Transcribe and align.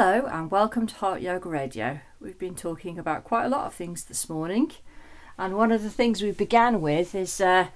Hello 0.00 0.28
and 0.30 0.48
welcome 0.48 0.86
to 0.86 0.94
Heart 0.94 1.22
Yoga 1.22 1.48
Radio. 1.48 1.98
We've 2.20 2.38
been 2.38 2.54
talking 2.54 3.00
about 3.00 3.24
quite 3.24 3.46
a 3.46 3.48
lot 3.48 3.66
of 3.66 3.74
things 3.74 4.04
this 4.04 4.28
morning, 4.28 4.70
and 5.36 5.56
one 5.56 5.72
of 5.72 5.82
the 5.82 5.90
things 5.90 6.22
we 6.22 6.30
began 6.30 6.80
with 6.80 7.16
is 7.16 7.40
uh, 7.40 7.66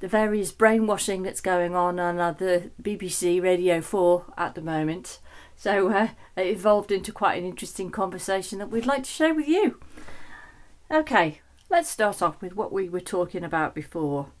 the 0.00 0.08
various 0.08 0.50
brainwashing 0.50 1.22
that's 1.22 1.40
going 1.40 1.76
on 1.76 2.00
on 2.00 2.18
uh, 2.18 2.32
the 2.32 2.72
BBC 2.82 3.40
Radio 3.40 3.80
4 3.80 4.34
at 4.36 4.56
the 4.56 4.60
moment. 4.60 5.20
So 5.54 5.90
uh, 5.90 6.08
it 6.36 6.48
evolved 6.48 6.90
into 6.90 7.12
quite 7.12 7.38
an 7.40 7.48
interesting 7.48 7.90
conversation 7.90 8.58
that 8.58 8.70
we'd 8.70 8.84
like 8.84 9.04
to 9.04 9.10
share 9.10 9.32
with 9.32 9.46
you. 9.46 9.80
Okay, 10.90 11.40
let's 11.70 11.88
start 11.88 12.20
off 12.20 12.42
with 12.42 12.56
what 12.56 12.72
we 12.72 12.88
were 12.88 12.98
talking 12.98 13.44
about 13.44 13.76
before. 13.76 14.32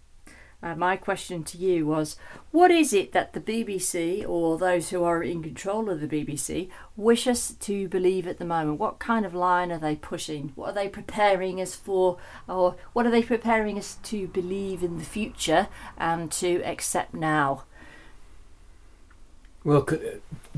Uh, 0.62 0.74
my 0.74 0.96
question 0.96 1.44
to 1.44 1.58
you 1.58 1.86
was 1.86 2.16
what 2.50 2.70
is 2.70 2.92
it 2.92 3.12
that 3.12 3.34
the 3.34 3.40
BBC 3.40 4.26
or 4.26 4.56
those 4.56 4.88
who 4.88 5.04
are 5.04 5.22
in 5.22 5.42
control 5.42 5.90
of 5.90 6.00
the 6.00 6.08
BBC 6.08 6.70
wish 6.96 7.26
us 7.26 7.52
to 7.52 7.88
believe 7.88 8.26
at 8.26 8.38
the 8.38 8.44
moment? 8.44 8.80
What 8.80 8.98
kind 8.98 9.26
of 9.26 9.34
line 9.34 9.70
are 9.70 9.78
they 9.78 9.96
pushing? 9.96 10.52
What 10.54 10.70
are 10.70 10.74
they 10.74 10.88
preparing 10.88 11.60
us 11.60 11.74
for? 11.74 12.16
Or 12.48 12.76
what 12.94 13.06
are 13.06 13.10
they 13.10 13.22
preparing 13.22 13.78
us 13.78 13.98
to 14.04 14.28
believe 14.28 14.82
in 14.82 14.98
the 14.98 15.04
future 15.04 15.68
and 15.98 16.32
to 16.32 16.62
accept 16.62 17.12
now? 17.12 17.64
Well, 19.62 19.86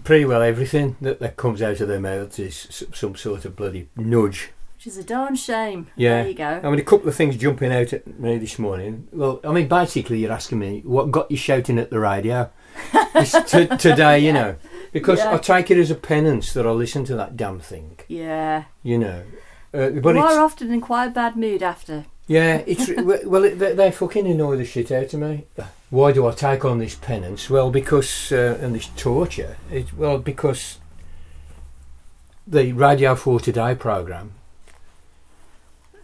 pretty 0.04 0.26
well 0.26 0.42
everything 0.42 0.96
that, 1.00 1.18
that 1.18 1.36
comes 1.36 1.60
out 1.60 1.80
of 1.80 1.88
their 1.88 1.98
mouths 1.98 2.38
is 2.38 2.84
some 2.92 3.16
sort 3.16 3.44
of 3.44 3.56
bloody 3.56 3.88
nudge 3.96 4.50
which 4.78 4.86
is 4.86 4.96
a 4.96 5.02
darn 5.02 5.34
shame. 5.34 5.88
Yeah. 5.96 6.22
There 6.22 6.28
you 6.28 6.34
go. 6.34 6.60
I 6.62 6.70
mean, 6.70 6.78
a 6.78 6.84
couple 6.84 7.08
of 7.08 7.16
things 7.16 7.36
jumping 7.36 7.72
out 7.72 7.92
at 7.92 8.20
me 8.20 8.38
this 8.38 8.60
morning. 8.60 9.08
Well, 9.10 9.40
I 9.42 9.50
mean, 9.50 9.66
basically, 9.66 10.20
you're 10.20 10.30
asking 10.30 10.60
me 10.60 10.82
what 10.84 11.10
got 11.10 11.28
you 11.32 11.36
shouting 11.36 11.80
at 11.80 11.90
the 11.90 11.98
radio 11.98 12.48
t- 13.24 13.66
today, 13.76 14.20
you 14.20 14.32
know, 14.32 14.54
because 14.92 15.18
yeah. 15.18 15.34
I 15.34 15.38
take 15.38 15.72
it 15.72 15.78
as 15.78 15.90
a 15.90 15.96
penance 15.96 16.52
that 16.52 16.64
I 16.64 16.70
listen 16.70 17.04
to 17.06 17.16
that 17.16 17.36
damn 17.36 17.58
thing. 17.58 17.98
Yeah. 18.06 18.66
You 18.84 18.98
know. 18.98 19.24
Uh, 19.74 19.90
but 19.90 20.14
you 20.14 20.22
are 20.22 20.38
often 20.38 20.72
in 20.72 20.80
quite 20.80 21.06
a 21.06 21.10
bad 21.10 21.34
mood 21.34 21.60
after. 21.60 22.04
Yeah, 22.28 22.58
it's 22.66 22.88
well, 23.26 23.42
it, 23.42 23.58
they, 23.58 23.74
they 23.74 23.90
fucking 23.90 24.28
annoy 24.28 24.58
the 24.58 24.64
shit 24.64 24.92
out 24.92 25.12
of 25.12 25.18
me. 25.18 25.48
Why 25.90 26.12
do 26.12 26.24
I 26.24 26.30
take 26.30 26.64
on 26.64 26.78
this 26.78 26.94
penance? 26.94 27.50
Well, 27.50 27.72
because 27.72 28.30
uh, 28.30 28.60
and 28.60 28.76
this 28.76 28.90
torture. 28.96 29.56
It, 29.72 29.92
well, 29.92 30.18
because 30.18 30.78
the 32.46 32.72
Radio 32.72 33.16
4 33.16 33.40
Today 33.40 33.74
program 33.74 34.34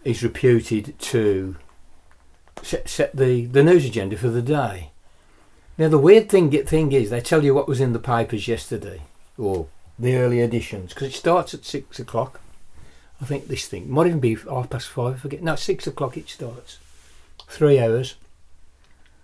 is 0.05 0.23
reputed 0.23 0.97
to 0.99 1.57
set, 2.61 2.87
set 2.87 3.15
the, 3.15 3.45
the 3.47 3.63
news 3.63 3.85
agenda 3.85 4.15
for 4.15 4.29
the 4.29 4.41
day. 4.41 4.91
Now, 5.77 5.89
the 5.89 5.97
weird 5.97 6.29
thing, 6.29 6.51
thing 6.65 6.93
is, 6.93 7.09
they 7.09 7.19
tell 7.19 7.43
you 7.43 7.53
what 7.53 7.67
was 7.67 7.81
in 7.81 7.91
the 7.91 7.99
papers 7.99 8.47
yesterday, 8.47 9.01
or 9.37 9.67
the 9.99 10.15
early 10.15 10.39
editions, 10.39 10.93
because 10.93 11.09
it 11.09 11.17
starts 11.17 11.53
at 11.53 11.65
six 11.65 11.99
o'clock. 11.99 12.39
I 13.21 13.25
think 13.25 13.47
this 13.47 13.67
thing 13.67 13.89
might 13.89 14.07
even 14.07 14.19
be 14.19 14.35
half 14.35 14.69
past 14.69 14.87
five. 14.89 15.15
I 15.15 15.17
forget. 15.17 15.43
No, 15.43 15.55
six 15.55 15.87
o'clock 15.87 16.17
it 16.17 16.29
starts. 16.29 16.79
Three 17.47 17.79
hours 17.79 18.15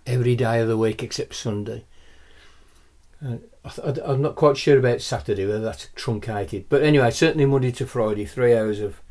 every 0.06 0.34
day 0.34 0.60
of 0.60 0.68
the 0.68 0.76
week 0.76 1.02
except 1.02 1.34
Sunday. 1.34 1.84
Uh, 3.24 3.36
I 3.64 4.12
am 4.12 4.22
not 4.22 4.34
quite 4.34 4.56
sure 4.56 4.78
about 4.78 5.00
Saturday 5.00 5.46
whether 5.46 5.60
that's 5.60 5.88
truncated, 5.94 6.66
but 6.68 6.82
anyway, 6.82 7.10
certainly 7.10 7.46
Monday 7.46 7.70
to 7.72 7.86
Friday, 7.86 8.24
three 8.24 8.56
hours 8.56 8.80
of 8.80 9.01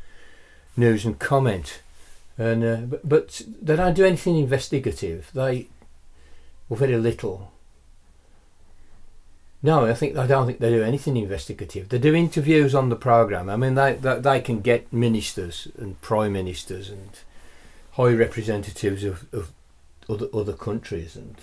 news 0.76 1.04
and 1.04 1.18
comment. 1.18 1.80
And 2.38 2.64
uh, 2.64 2.76
but, 2.76 3.08
but 3.08 3.42
they 3.60 3.76
don't 3.76 3.94
do 3.94 4.04
anything 4.04 4.36
investigative. 4.36 5.30
They 5.34 5.68
well 6.68 6.78
very 6.78 6.96
little. 6.96 7.52
No, 9.62 9.86
I 9.86 9.94
think 9.94 10.16
I 10.16 10.26
don't 10.26 10.46
think 10.46 10.58
they 10.58 10.70
do 10.70 10.82
anything 10.82 11.16
investigative. 11.16 11.88
They 11.88 11.98
do 11.98 12.14
interviews 12.14 12.74
on 12.74 12.88
the 12.88 12.96
program. 12.96 13.48
I 13.48 13.56
mean, 13.56 13.74
they, 13.74 13.94
they 13.94 14.18
they, 14.18 14.40
can 14.40 14.60
get 14.60 14.92
ministers 14.92 15.68
and 15.78 16.00
prime 16.00 16.32
ministers 16.32 16.90
and 16.90 17.10
high 17.92 18.12
representatives 18.12 19.04
of, 19.04 19.32
of 19.32 19.52
other 20.08 20.26
other 20.34 20.54
countries, 20.54 21.14
and 21.14 21.36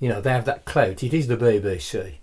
you 0.00 0.08
know 0.08 0.22
they 0.22 0.30
have 0.30 0.46
that 0.46 0.64
clout. 0.64 1.02
It 1.02 1.12
is 1.12 1.26
the 1.26 1.36
BBC, 1.36 2.14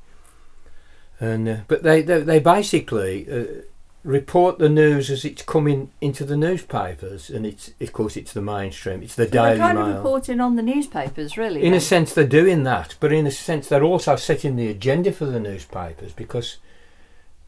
and 1.20 1.48
uh, 1.48 1.58
but 1.68 1.84
they 1.84 2.02
they, 2.02 2.22
they 2.22 2.40
basically 2.40 3.28
uh, 3.30 3.62
report 4.04 4.58
the 4.58 4.70
news 4.70 5.10
as 5.10 5.24
it's 5.24 5.44
coming 5.44 5.92
into 6.02 6.26
the 6.26 6.38
newspapers, 6.38 7.30
and 7.30 7.46
it's 7.46 7.72
of 7.80 7.94
course 7.94 8.18
it's 8.18 8.34
the 8.34 8.42
mainstream. 8.42 9.04
It's 9.04 9.16
the 9.16 9.26
so 9.26 9.32
Daily 9.32 9.50
they're 9.50 9.58
kind 9.58 9.78
Mail. 9.78 9.88
of 9.90 9.96
reporting 9.98 10.40
on 10.40 10.56
the 10.56 10.64
newspapers, 10.64 11.38
really. 11.38 11.64
In 11.64 11.74
a 11.74 11.80
sense, 11.80 12.14
they're 12.14 12.26
doing 12.26 12.64
that, 12.64 12.96
but 13.00 13.14
in 13.14 13.28
a 13.28 13.32
sense, 13.32 13.68
they're 13.68 13.84
also 13.84 14.16
setting 14.16 14.56
the 14.56 14.70
agenda 14.70 15.12
for 15.12 15.26
the 15.26 15.40
newspapers 15.40 16.14
because 16.14 16.58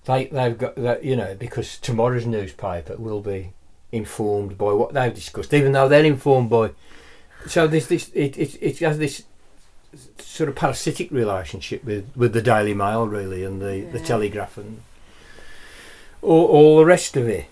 they 0.05 0.25
they've 0.25 0.57
got 0.57 0.75
that 0.75 1.03
you 1.03 1.15
know 1.15 1.35
because 1.35 1.77
tomorrow's 1.77 2.25
newspaper 2.25 2.95
will 2.97 3.21
be 3.21 3.53
informed 3.91 4.57
by 4.57 4.71
what 4.73 4.93
they've 4.93 5.13
discussed, 5.13 5.53
even 5.53 5.71
though 5.71 5.87
they're 5.87 6.05
informed 6.05 6.49
by. 6.49 6.71
So 7.47 7.67
this 7.67 7.87
this 7.87 8.09
it 8.13 8.37
it, 8.37 8.57
it 8.61 8.79
has 8.79 8.99
this 8.99 9.23
sort 10.17 10.49
of 10.49 10.55
parasitic 10.55 11.11
relationship 11.11 11.83
with, 11.83 12.09
with 12.15 12.33
the 12.33 12.41
Daily 12.41 12.73
Mail 12.73 13.07
really 13.07 13.43
and 13.43 13.61
the, 13.61 13.79
yeah. 13.79 13.91
the 13.91 13.99
Telegraph 13.99 14.57
and 14.57 14.81
all, 16.23 16.45
all 16.45 16.77
the 16.77 16.85
rest 16.85 17.17
of 17.17 17.27
it. 17.27 17.45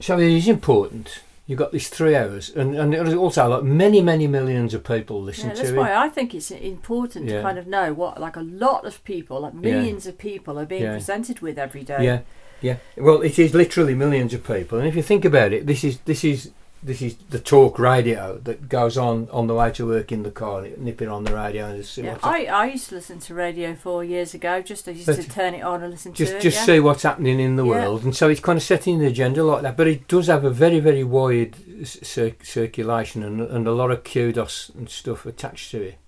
So 0.00 0.18
it 0.18 0.30
is 0.30 0.48
important. 0.48 1.22
You've 1.46 1.60
got 1.60 1.70
these 1.70 1.88
three 1.88 2.16
hours, 2.16 2.50
and, 2.50 2.74
and 2.74 3.14
also 3.14 3.48
like 3.48 3.62
many, 3.62 4.02
many 4.02 4.26
millions 4.26 4.74
of 4.74 4.82
people 4.82 5.22
listen 5.22 5.50
yeah, 5.50 5.54
to 5.54 5.60
it. 5.60 5.64
That's 5.64 5.76
why 5.76 5.94
I 5.94 6.08
think 6.08 6.34
it's 6.34 6.50
important 6.50 7.26
yeah. 7.26 7.36
to 7.36 7.42
kind 7.42 7.56
of 7.56 7.68
know 7.68 7.94
what, 7.94 8.20
like 8.20 8.34
a 8.34 8.40
lot 8.40 8.84
of 8.84 9.02
people, 9.04 9.40
like 9.40 9.54
millions 9.54 10.06
yeah. 10.06 10.10
of 10.10 10.18
people, 10.18 10.58
are 10.58 10.66
being 10.66 10.82
yeah. 10.82 10.94
presented 10.94 11.40
with 11.40 11.56
every 11.56 11.84
day. 11.84 12.04
Yeah, 12.04 12.20
yeah. 12.60 12.76
Well, 12.96 13.22
it 13.22 13.38
is 13.38 13.54
literally 13.54 13.94
millions 13.94 14.34
of 14.34 14.44
people, 14.44 14.78
and 14.78 14.88
if 14.88 14.96
you 14.96 15.02
think 15.02 15.24
about 15.24 15.52
it, 15.52 15.66
this 15.66 15.84
is 15.84 15.98
this 15.98 16.24
is 16.24 16.50
this 16.82 17.02
is 17.02 17.16
the 17.30 17.38
talk 17.38 17.78
radio 17.78 18.38
that 18.44 18.68
goes 18.68 18.96
on 18.96 19.28
on 19.32 19.46
the 19.46 19.54
way 19.54 19.72
to 19.72 19.86
work 19.86 20.12
in 20.12 20.22
the 20.22 20.30
car, 20.30 20.66
nipping 20.76 21.08
on 21.08 21.24
the 21.24 21.34
radio 21.34 21.66
and 21.66 21.82
just 21.82 21.98
yeah, 21.98 22.18
I, 22.22 22.46
I 22.46 22.66
used 22.66 22.90
to 22.90 22.94
listen 22.94 23.18
to 23.20 23.34
Radio 23.34 23.74
4 23.74 24.04
years 24.04 24.34
ago, 24.34 24.62
just 24.62 24.86
I 24.86 24.92
used 24.92 25.06
but 25.06 25.16
to 25.16 25.28
turn 25.28 25.54
it 25.54 25.62
on 25.62 25.82
and 25.82 25.90
listen 25.90 26.12
just, 26.12 26.32
to 26.32 26.38
it. 26.38 26.42
Just 26.42 26.58
yeah. 26.58 26.64
see 26.66 26.80
what's 26.80 27.02
happening 27.02 27.40
in 27.40 27.56
the 27.56 27.64
yeah. 27.64 27.70
world. 27.70 28.04
And 28.04 28.14
so 28.14 28.28
it's 28.28 28.40
kind 28.40 28.56
of 28.56 28.62
setting 28.62 28.98
the 28.98 29.06
agenda 29.06 29.42
like 29.42 29.62
that. 29.62 29.76
But 29.76 29.88
it 29.88 30.06
does 30.06 30.28
have 30.28 30.44
a 30.44 30.50
very, 30.50 30.78
very 30.78 31.02
wide 31.02 31.56
cir- 31.84 32.36
circulation 32.42 33.22
and, 33.22 33.40
and 33.40 33.66
a 33.66 33.72
lot 33.72 33.90
of 33.90 34.04
kudos 34.04 34.70
and 34.70 34.88
stuff 34.88 35.26
attached 35.26 35.70
to 35.72 35.82
it. 35.82 35.98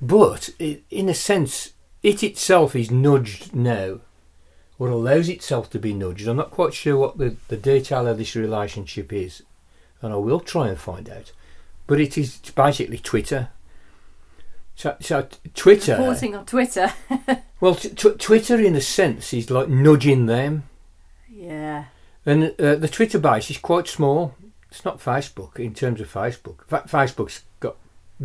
But 0.00 0.50
it, 0.58 0.84
in 0.90 1.08
a 1.08 1.14
sense, 1.14 1.72
it 2.02 2.22
itself 2.22 2.74
is 2.76 2.90
nudged 2.90 3.54
now, 3.54 4.00
or 4.78 4.88
allows 4.88 5.28
itself 5.28 5.68
to 5.70 5.78
be 5.78 5.92
nudged. 5.92 6.26
I'm 6.26 6.36
not 6.36 6.50
quite 6.50 6.74
sure 6.74 6.96
what 6.96 7.18
the, 7.18 7.36
the 7.48 7.56
detail 7.56 8.06
of 8.06 8.18
this 8.18 8.34
relationship 8.34 9.12
is 9.12 9.42
and 10.04 10.12
I 10.12 10.16
will 10.16 10.40
try 10.40 10.68
and 10.68 10.78
find 10.78 11.08
out. 11.08 11.32
But 11.86 12.00
it 12.00 12.16
is 12.18 12.36
basically 12.54 12.98
Twitter. 12.98 13.48
So, 14.76 14.96
so 15.00 15.26
Twitter. 15.54 15.92
Reporting 15.92 16.36
on 16.36 16.46
Twitter. 16.46 16.92
well, 17.60 17.74
t- 17.74 17.88
t- 17.90 18.10
Twitter, 18.10 18.60
in 18.60 18.76
a 18.76 18.80
sense, 18.80 19.32
is 19.32 19.50
like 19.50 19.68
nudging 19.68 20.26
them. 20.26 20.64
Yeah. 21.28 21.86
And 22.26 22.54
uh, 22.60 22.74
the 22.76 22.88
Twitter 22.88 23.18
base 23.18 23.50
is 23.50 23.58
quite 23.58 23.88
small. 23.88 24.34
It's 24.70 24.84
not 24.84 25.00
Facebook 25.00 25.58
in 25.58 25.74
terms 25.74 26.00
of 26.00 26.12
Facebook. 26.12 26.66
Facebook's 26.66 27.42
got 27.60 27.76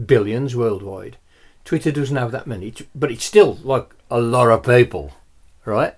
billions 0.06 0.56
worldwide. 0.56 1.18
Twitter 1.64 1.92
doesn't 1.92 2.16
have 2.16 2.32
that 2.32 2.48
many, 2.48 2.74
but 2.96 3.12
it's 3.12 3.26
still 3.26 3.56
like 3.64 3.94
a 4.10 4.20
lot 4.20 4.48
of 4.50 4.64
people, 4.64 5.14
right? 5.66 5.94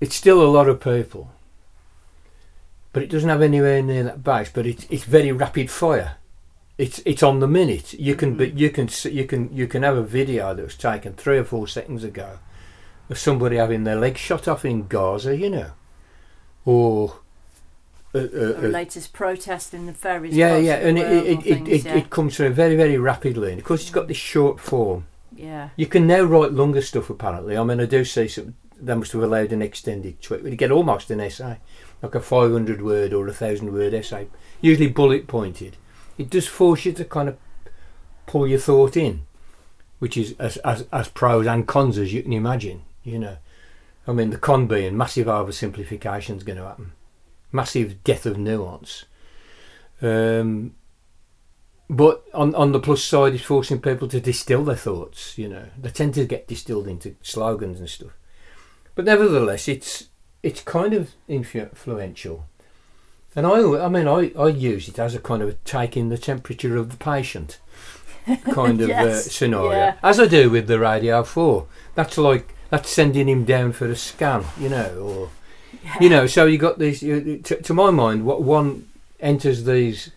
It's 0.00 0.16
still 0.16 0.42
a 0.42 0.48
lot 0.48 0.68
of 0.68 0.80
people 0.80 1.30
but 2.92 3.02
it 3.02 3.10
doesn't 3.10 3.28
have 3.28 3.42
anywhere 3.42 3.82
near 3.82 4.04
that 4.04 4.22
base. 4.22 4.50
But 4.52 4.66
it's 4.66 4.86
it's 4.90 5.04
very 5.04 5.32
rapid 5.32 5.70
fire. 5.70 6.16
It's 6.78 7.00
it's 7.04 7.22
on 7.22 7.40
the 7.40 7.48
minute. 7.48 7.94
You 7.94 8.14
can 8.14 8.36
but 8.36 8.54
mm. 8.54 8.58
you 8.58 8.70
can 8.70 8.88
you 9.12 9.24
can 9.24 9.54
you 9.54 9.66
can 9.66 9.82
have 9.82 9.96
a 9.96 10.02
video 10.02 10.54
that 10.54 10.62
was 10.62 10.76
taken 10.76 11.14
three 11.14 11.38
or 11.38 11.44
four 11.44 11.66
seconds 11.66 12.04
ago 12.04 12.38
of 13.08 13.18
somebody 13.18 13.56
having 13.56 13.84
their 13.84 13.96
leg 13.96 14.16
shot 14.16 14.48
off 14.48 14.64
in 14.64 14.86
Gaza, 14.86 15.36
you 15.36 15.50
know, 15.50 15.70
or. 16.64 17.16
Uh, 18.14 18.18
uh, 18.18 18.60
the 18.60 18.68
latest 18.68 19.14
protest 19.14 19.72
in 19.72 19.86
the 19.86 19.92
various 19.92 20.34
yeah 20.34 20.54
yeah 20.58 20.74
and 20.74 20.98
it 20.98 21.10
it, 21.10 21.24
it, 21.24 21.42
things, 21.42 21.68
it, 21.70 21.84
yeah. 21.86 21.94
it 21.94 22.10
comes 22.10 22.36
through 22.36 22.50
very 22.50 22.76
very 22.76 22.98
rapidly 22.98 23.52
and 23.52 23.58
of 23.58 23.64
course 23.64 23.80
it's 23.80 23.90
got 23.90 24.06
this 24.06 24.18
short 24.18 24.60
form 24.60 25.06
yeah 25.34 25.70
you 25.76 25.86
can 25.86 26.06
now 26.06 26.20
write 26.20 26.52
longer 26.52 26.82
stuff 26.82 27.08
apparently 27.08 27.56
I 27.56 27.64
mean 27.64 27.80
I 27.80 27.86
do 27.86 28.04
see 28.04 28.28
some 28.28 28.54
they 28.82 28.94
must 28.94 29.12
have 29.12 29.22
allowed 29.22 29.52
an 29.52 29.62
extended 29.62 30.20
tweet 30.20 30.42
you 30.42 30.56
get 30.56 30.70
almost 30.70 31.10
an 31.10 31.20
essay 31.20 31.58
like 32.02 32.14
a 32.16 32.20
500 32.20 32.82
word 32.82 33.12
or 33.12 33.28
a 33.28 33.32
thousand 33.32 33.72
word 33.72 33.94
essay, 33.94 34.26
usually 34.60 34.88
bullet 34.88 35.28
pointed, 35.28 35.76
it 36.18 36.28
does 36.28 36.48
force 36.48 36.84
you 36.84 36.92
to 36.92 37.04
kind 37.04 37.28
of 37.28 37.38
pull 38.26 38.46
your 38.46 38.58
thought 38.58 38.96
in, 38.96 39.22
which 40.00 40.16
is 40.16 40.34
as, 40.38 40.56
as, 40.58 40.84
as 40.92 41.08
pros 41.08 41.46
and 41.46 41.68
cons 41.68 41.96
as 41.96 42.12
you 42.12 42.22
can 42.22 42.32
imagine, 42.32 42.82
you 43.04 43.18
know. 43.18 43.36
I 44.06 44.12
mean, 44.12 44.30
the 44.30 44.38
con 44.38 44.66
being 44.66 44.96
massive 44.96 45.28
oversimplification 45.28 46.36
is 46.36 46.42
going 46.42 46.58
to 46.58 46.66
happen, 46.66 46.92
massive 47.52 48.02
death 48.02 48.26
of 48.26 48.36
nuance. 48.36 49.04
Um, 50.00 50.74
but 51.88 52.24
on 52.34 52.52
on 52.56 52.72
the 52.72 52.80
plus 52.80 53.04
side, 53.04 53.34
it's 53.34 53.44
forcing 53.44 53.80
people 53.80 54.08
to 54.08 54.20
distill 54.20 54.64
their 54.64 54.74
thoughts. 54.74 55.38
You 55.38 55.48
know, 55.48 55.66
they 55.78 55.90
tend 55.90 56.14
to 56.14 56.24
get 56.24 56.48
distilled 56.48 56.88
into 56.88 57.14
slogans 57.22 57.78
and 57.78 57.88
stuff. 57.88 58.10
But 58.94 59.04
nevertheless, 59.04 59.68
it's 59.68 60.08
it's 60.42 60.60
kind 60.60 60.92
of 60.92 61.12
influential. 61.28 62.46
And 63.34 63.46
I, 63.46 63.84
I 63.84 63.88
mean, 63.88 64.06
I, 64.06 64.32
I 64.38 64.48
use 64.48 64.88
it 64.88 64.98
as 64.98 65.14
a 65.14 65.18
kind 65.18 65.42
of 65.42 65.62
taking 65.64 66.10
the 66.10 66.18
temperature 66.18 66.76
of 66.76 66.90
the 66.90 66.98
patient 66.98 67.58
kind 68.52 68.80
of 68.80 68.90
uh, 68.90 68.92
Yes, 68.92 69.26
uh, 69.26 69.30
scenario, 69.30 69.70
yeah. 69.70 69.96
as 70.02 70.20
I 70.20 70.26
do 70.26 70.50
with 70.50 70.66
the 70.66 70.78
Radio 70.78 71.22
Four. 71.22 71.66
That's 71.94 72.18
like 72.18 72.54
that's 72.70 72.90
sending 72.90 73.28
him 73.28 73.44
down 73.44 73.72
for 73.72 73.86
a 73.86 73.96
scan, 73.96 74.44
you 74.58 74.68
know, 74.68 74.98
or 74.98 75.30
you 76.00 76.08
know. 76.08 76.26
So 76.26 76.46
you 76.46 76.58
got 76.58 76.78
these. 76.78 77.02
You, 77.02 77.38
to, 77.38 77.60
to 77.62 77.74
my 77.74 77.90
mind, 77.90 78.24
what 78.24 78.42
one 78.42 78.88
enters 79.20 79.64
these 79.64 80.10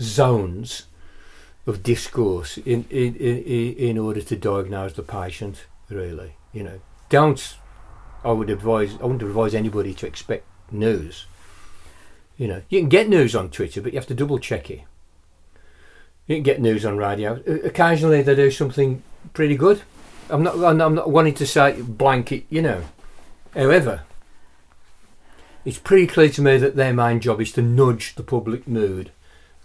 zones 0.00 0.84
of 1.66 1.82
discourse 1.82 2.58
in 2.58 2.84
in, 2.90 3.14
in 3.16 3.74
in 3.74 3.98
order 3.98 4.20
to 4.20 4.36
diagnose 4.36 4.94
the 4.94 5.02
patient. 5.02 5.66
Really, 5.88 6.34
you 6.52 6.62
know, 6.62 6.80
don't. 7.08 7.56
I 8.24 8.32
would 8.32 8.50
advise. 8.50 8.94
I 9.00 9.04
wouldn't 9.04 9.22
advise 9.22 9.54
anybody 9.54 9.94
to 9.94 10.06
expect 10.06 10.46
news. 10.70 11.26
You 12.36 12.48
know, 12.48 12.62
you 12.68 12.80
can 12.80 12.88
get 12.88 13.08
news 13.08 13.36
on 13.36 13.50
Twitter, 13.50 13.80
but 13.80 13.92
you 13.92 13.98
have 13.98 14.08
to 14.08 14.14
double 14.14 14.38
check 14.38 14.70
it. 14.70 14.82
You 16.26 16.36
can 16.36 16.42
get 16.42 16.60
news 16.60 16.84
on 16.84 16.96
radio. 16.96 17.40
Occasionally, 17.64 18.22
they 18.22 18.34
do 18.34 18.50
something 18.50 19.02
pretty 19.34 19.56
good. 19.56 19.82
I'm 20.30 20.42
not. 20.42 20.56
I'm 20.56 20.94
not- 20.94 21.10
wanting 21.10 21.34
to 21.34 21.46
say 21.46 21.80
blanket. 21.82 22.46
You 22.48 22.62
know, 22.62 22.84
however, 23.54 24.02
it's 25.64 25.78
pretty 25.78 26.06
clear 26.06 26.30
to 26.30 26.42
me 26.42 26.56
that 26.56 26.76
their 26.76 26.94
main 26.94 27.20
job 27.20 27.40
is 27.40 27.52
to 27.52 27.62
nudge 27.62 28.14
the 28.14 28.22
public 28.22 28.66
mood 28.66 29.10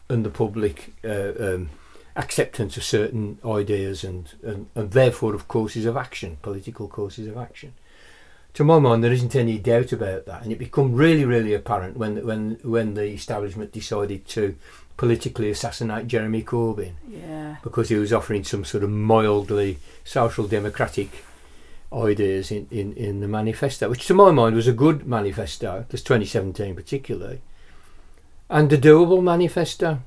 and 0.10 0.26
the 0.26 0.30
public 0.30 0.94
uh, 1.04 1.32
um, 1.40 1.70
acceptance 2.16 2.76
of 2.76 2.84
certain 2.84 3.38
ideas 3.46 4.04
and, 4.04 4.34
and, 4.44 4.68
and 4.76 4.92
therefore 4.92 5.34
of 5.34 5.48
courses 5.48 5.86
of 5.86 5.96
action, 5.96 6.38
political 6.42 6.88
courses 6.88 7.28
of 7.28 7.38
action. 7.38 7.74
To 8.56 8.64
my 8.64 8.80
mind, 8.80 9.04
there 9.04 9.12
isn't 9.12 9.36
any 9.36 9.58
doubt 9.58 9.92
about 9.94 10.26
that, 10.26 10.44
and 10.44 10.52
it 10.52 10.60
became 10.60 10.94
really, 10.94 11.24
really 11.26 11.54
apparent 11.54 11.98
when 11.98 12.26
when 12.26 12.60
when 12.64 12.94
the 12.96 13.06
establishment 13.06 13.72
decided 13.72 14.28
to 14.30 14.56
politically 14.98 15.50
assassinate 15.50 16.08
Jeremy 16.08 16.44
Corbyn 16.44 16.94
Yeah. 17.10 17.56
because 17.64 17.88
he 17.88 17.96
was 17.96 18.12
offering 18.12 18.44
some 18.44 18.66
sort 18.66 18.84
of 18.84 18.90
mildly 18.90 19.78
social 20.04 20.46
democratic 20.46 21.24
ideas 21.94 22.52
in, 22.52 22.68
in, 22.70 22.92
in 22.94 23.22
the 23.22 23.28
manifesto, 23.28 23.90
which 23.90 24.06
to 24.08 24.14
my 24.14 24.32
mind 24.32 24.56
was 24.56 24.68
a 24.68 24.74
good 24.74 25.08
manifesto, 25.08 25.86
this 25.90 26.04
2017 26.04 26.76
particularly, 26.76 27.42
and 28.50 28.72
a 28.74 28.78
doable 28.78 29.24
manifesto. 29.24 30.00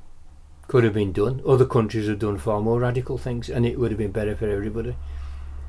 Could 0.69 0.85
have 0.85 0.95
been 0.95 1.13
done. 1.13 1.43
Other 1.47 1.67
countries 1.67 2.09
have 2.09 2.19
done 2.21 2.39
far 2.39 2.61
more 2.61 2.79
radical 2.81 3.19
things, 3.19 3.49
and 3.49 3.65
it 3.67 3.79
would 3.79 3.91
have 3.91 3.99
been 3.99 4.13
better 4.13 4.37
for 4.37 4.49
everybody. 4.49 4.95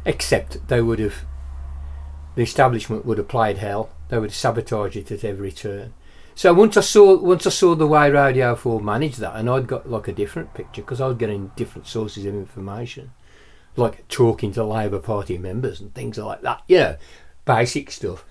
Except 0.06 0.68
they 0.68 0.82
would 0.82 1.00
have, 1.00 1.26
the 2.36 2.42
establishment 2.42 3.06
would 3.06 3.28
played 3.28 3.58
hell. 3.58 3.90
They 4.10 4.20
would 4.20 4.32
sabotage 4.32 4.96
it 4.96 5.12
at 5.12 5.24
every 5.24 5.52
turn. 5.52 5.94
So 6.36 6.54
once 6.54 6.78
I 6.78 6.82
saw 6.82 7.18
once 7.18 7.46
I 7.46 7.52
saw 7.52 7.76
the 7.76 7.88
way 7.88 8.10
Radio 8.10 8.56
4 8.56 8.82
managed 8.82 9.20
that, 9.20 9.36
and 9.36 9.50
I'd 9.50 9.68
got 9.68 9.90
like 9.90 10.08
a 10.08 10.14
different 10.14 10.54
picture 10.54 10.82
because 10.82 11.00
I 11.00 11.08
was 11.08 11.18
getting 11.18 11.52
different 11.56 11.88
sources 11.88 12.26
of 12.26 12.34
information, 12.34 13.12
like 13.76 14.08
talking 14.08 14.52
to 14.54 14.64
Labour 14.64 15.00
Party 15.00 15.38
members 15.38 15.80
and 15.80 15.94
things 15.94 16.18
like 16.18 16.42
that. 16.42 16.64
You 16.68 16.78
know, 16.78 16.98
basic 17.46 17.92
stuff. 17.92 18.26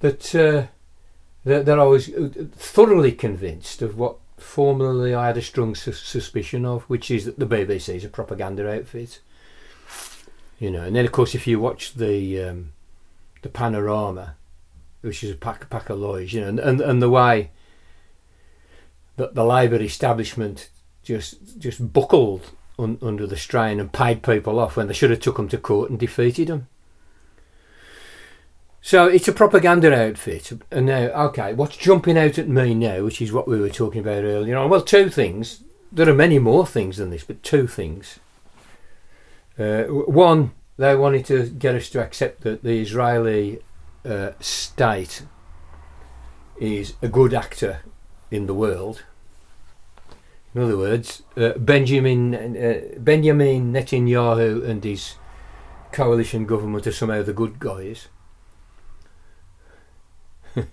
That 0.00 0.34
uh, 0.34 0.66
that, 1.44 1.64
that 1.64 1.78
I 1.78 1.84
was 1.84 2.12
uh, 2.12 2.28
thoroughly 2.52 3.12
convinced 3.12 3.80
of 3.80 3.96
what 3.96 4.16
formerly 4.36 5.14
I 5.14 5.28
had 5.28 5.36
a 5.38 5.42
strong 5.42 5.74
sus- 5.74 6.00
suspicion 6.00 6.66
of, 6.66 6.82
which 6.84 7.10
is 7.10 7.24
that 7.24 7.38
the 7.38 7.46
BBC 7.46 7.96
is 7.96 8.04
a 8.04 8.10
propaganda 8.10 8.70
outfit. 8.70 9.20
You 10.58 10.70
know, 10.70 10.82
and 10.82 10.94
then 10.94 11.06
of 11.06 11.12
course 11.12 11.34
if 11.34 11.46
you 11.46 11.58
watch 11.58 11.94
the 11.94 12.42
um, 12.42 12.72
the 13.42 13.48
Panorama 13.48 14.36
which 15.00 15.24
is 15.24 15.30
a 15.30 15.36
pack, 15.36 15.68
pack 15.70 15.90
of 15.90 15.98
lies, 15.98 16.32
you 16.32 16.40
know, 16.40 16.48
and, 16.48 16.60
and, 16.60 16.80
and 16.80 17.02
the 17.02 17.10
way 17.10 17.50
that 19.16 19.34
the 19.34 19.44
Labour 19.44 19.76
establishment 19.76 20.70
just 21.02 21.58
just 21.58 21.92
buckled 21.92 22.50
un, 22.78 22.98
under 23.00 23.26
the 23.26 23.36
strain 23.36 23.80
and 23.80 23.92
paid 23.92 24.22
people 24.22 24.58
off 24.58 24.76
when 24.76 24.86
they 24.86 24.94
should 24.94 25.10
have 25.10 25.20
took 25.20 25.36
them 25.36 25.48
to 25.48 25.58
court 25.58 25.90
and 25.90 25.98
defeated 25.98 26.48
them. 26.48 26.68
So 28.82 29.06
it's 29.06 29.28
a 29.28 29.32
propaganda 29.32 29.94
outfit, 29.94 30.52
and 30.70 30.86
now 30.86 31.08
okay, 31.26 31.52
what's 31.54 31.76
jumping 31.76 32.18
out 32.18 32.38
at 32.38 32.48
me 32.48 32.74
now, 32.74 33.02
which 33.02 33.20
is 33.20 33.32
what 33.32 33.48
we 33.48 33.60
were 33.60 33.70
talking 33.70 34.00
about 34.00 34.24
earlier 34.24 34.56
on. 34.56 34.70
Well, 34.70 34.82
two 34.82 35.08
things. 35.10 35.62
There 35.92 36.08
are 36.08 36.14
many 36.14 36.38
more 36.38 36.66
things 36.66 36.98
than 36.98 37.10
this, 37.10 37.24
but 37.24 37.42
two 37.42 37.66
things. 37.66 38.20
Uh, 39.58 39.82
one, 39.84 40.52
they 40.80 40.96
wanted 40.96 41.26
to 41.26 41.46
get 41.50 41.74
us 41.74 41.90
to 41.90 42.02
accept 42.02 42.40
that 42.40 42.62
the 42.62 42.80
Israeli 42.80 43.60
uh, 44.02 44.30
state 44.40 45.24
is 46.58 46.94
a 47.02 47.08
good 47.08 47.34
actor 47.34 47.80
in 48.30 48.46
the 48.46 48.54
world. 48.54 49.04
In 50.54 50.62
other 50.62 50.78
words, 50.78 51.22
uh, 51.36 51.50
Benjamin 51.58 52.34
uh, 52.34 52.98
Benjamin 52.98 53.74
Netanyahu 53.74 54.66
and 54.66 54.82
his 54.82 55.16
coalition 55.92 56.46
government 56.46 56.86
are 56.86 56.92
somehow 56.92 57.22
the 57.22 57.34
good 57.34 57.58
guys. 57.58 58.08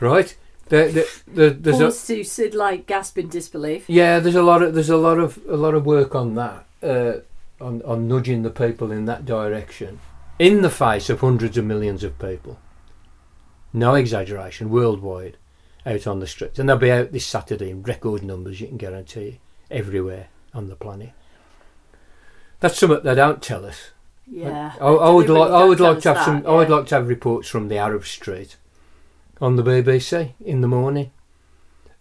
right? 0.00 0.34
There, 0.70 0.90
there, 0.90 1.04
there, 1.26 1.50
there's 1.50 1.80
a, 1.80 1.92
to 2.14 2.24
Sid 2.24 2.54
like 2.54 2.86
gasp 2.86 3.18
in 3.18 3.28
disbelief. 3.28 3.84
yeah, 3.86 4.18
there's 4.18 4.34
a 4.34 4.42
lot 4.42 4.62
of 4.62 4.74
there's 4.74 4.90
a 4.90 4.96
lot 4.96 5.18
of 5.18 5.38
a 5.46 5.56
lot 5.56 5.74
of 5.74 5.84
work 5.84 6.14
on 6.14 6.34
that, 6.36 6.66
uh, 6.82 7.20
on 7.60 7.82
on 7.82 8.08
nudging 8.08 8.42
the 8.42 8.50
people 8.50 8.92
in 8.92 9.04
that 9.06 9.24
direction, 9.24 10.00
in 10.38 10.62
the 10.62 10.70
face 10.70 11.08
of 11.10 11.20
hundreds 11.20 11.56
of 11.56 11.64
millions 11.64 12.04
of 12.04 12.18
people. 12.18 12.58
No 13.72 13.94
exaggeration, 13.94 14.70
worldwide, 14.70 15.36
out 15.84 16.06
on 16.06 16.20
the 16.20 16.26
streets, 16.26 16.58
and 16.58 16.68
they'll 16.68 16.76
be 16.76 16.90
out 16.90 17.12
this 17.12 17.26
Saturday 17.26 17.70
in 17.70 17.82
record 17.82 18.22
numbers. 18.22 18.60
You 18.60 18.68
can 18.68 18.76
guarantee 18.76 19.40
everywhere 19.70 20.28
on 20.54 20.68
the 20.68 20.76
planet. 20.76 21.12
That's 22.60 22.78
something 22.78 23.02
they 23.02 23.14
don't 23.14 23.42
tell 23.42 23.66
us. 23.66 23.90
Yeah. 24.26 24.72
I, 24.80 24.86
I 24.86 25.10
would 25.10 25.28
like 25.28 25.50
I 25.50 25.64
would 25.64 25.80
like 25.80 26.00
to 26.00 26.08
have 26.08 26.18
us 26.18 26.24
some 26.24 26.42
that, 26.42 26.48
I 26.48 26.54
would 26.54 26.70
like 26.70 26.86
to 26.86 26.96
have 26.96 27.08
reports 27.08 27.48
from 27.48 27.68
the 27.68 27.78
Arab 27.78 28.04
Street 28.04 28.56
on 29.40 29.56
the 29.56 29.62
BBC 29.62 30.32
in 30.44 30.62
the 30.62 30.68
morning, 30.68 31.12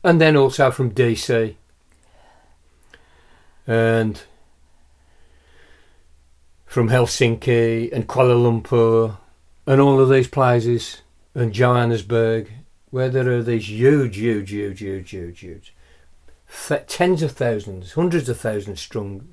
and 0.03 0.19
then 0.19 0.35
also 0.35 0.71
from 0.71 0.91
DC 0.91 1.55
and 3.67 4.23
from 6.75 6.89
Helsinki 6.89 7.89
and 7.94 8.06
Kuala 8.06 8.36
Lumpur 8.36 9.15
and 9.65 9.79
all 9.79 9.98
of 10.01 10.10
these 10.10 10.27
places 10.27 11.03
and 11.34 11.53
Johannesburg 11.53 12.51
where 12.89 13.08
there 13.08 13.32
are 13.32 13.41
these 13.41 13.70
huge, 13.70 14.17
huge, 14.17 14.50
huge, 14.50 14.79
huge, 14.82 15.10
huge, 15.10 15.39
huge, 15.39 15.74
tens 16.89 17.24
of 17.24 17.32
thousands, 17.32 17.94
hundreds 17.94 18.27
of 18.27 18.38
thousands 18.38 18.82
strong 18.82 19.25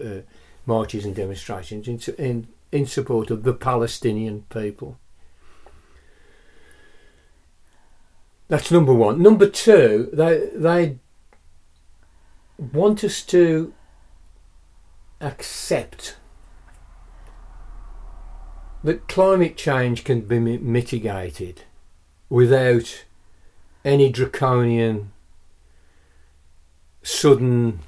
uh, 0.00 0.18
marches 0.64 1.04
and 1.04 1.16
demonstrations 1.16 1.88
in, 1.88 1.98
in 2.24 2.46
in 2.70 2.86
support 2.86 3.32
of 3.32 3.42
the 3.42 3.52
Palestinian 3.52 4.44
people. 4.48 4.96
That's 8.46 8.70
number 8.70 8.94
one. 8.94 9.20
Number 9.20 9.48
two, 9.48 10.08
they 10.12 10.50
they 10.54 10.98
want 12.58 13.02
us 13.02 13.22
to 13.22 13.74
accept 15.20 16.18
that 18.86 19.08
climate 19.08 19.56
change 19.56 20.04
can 20.04 20.20
be 20.20 20.38
mitigated 20.38 21.62
without 22.28 23.04
any 23.84 24.08
draconian, 24.08 25.10
sudden, 27.02 27.80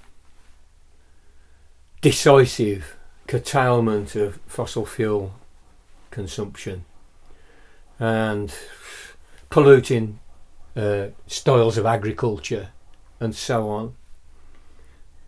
decisive 2.01 2.97
curtailment 3.29 4.17
of 4.17 4.41
fossil 4.49 4.85
fuel 4.85 5.35
consumption 6.11 6.85
and 8.01 8.53
polluting 9.51 10.19
uh, 10.75 11.07
styles 11.29 11.79
of 11.79 11.87
agriculture 11.87 12.71
and 13.21 13.37
so 13.37 13.69
on. 13.69 13.95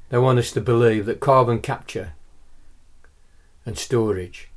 They 0.09 0.19
want 0.19 0.41
us 0.41 0.51
to 0.51 0.61
believe 0.61 1.07
that 1.07 1.21
carbon 1.21 1.61
capture 1.61 2.15
and 3.65 3.79
storage 3.79 4.50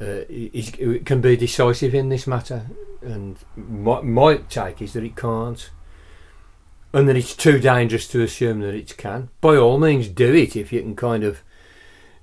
uh, 0.00 0.24
is, 0.28 0.72
it 0.78 1.06
can 1.06 1.20
be 1.20 1.36
decisive 1.36 1.94
in 1.94 2.08
this 2.08 2.26
matter, 2.26 2.66
and 3.02 3.38
my, 3.56 4.00
my 4.00 4.36
take 4.36 4.82
is 4.82 4.92
that 4.92 5.04
it 5.04 5.16
can't, 5.16 5.70
and 6.92 7.08
that 7.08 7.16
it's 7.16 7.34
too 7.34 7.58
dangerous 7.58 8.08
to 8.08 8.22
assume 8.22 8.60
that 8.60 8.74
it 8.74 8.96
can. 8.96 9.28
By 9.40 9.56
all 9.56 9.78
means, 9.78 10.08
do 10.08 10.34
it 10.34 10.56
if 10.56 10.72
you 10.72 10.80
can 10.80 10.96
kind 10.96 11.24
of, 11.24 11.42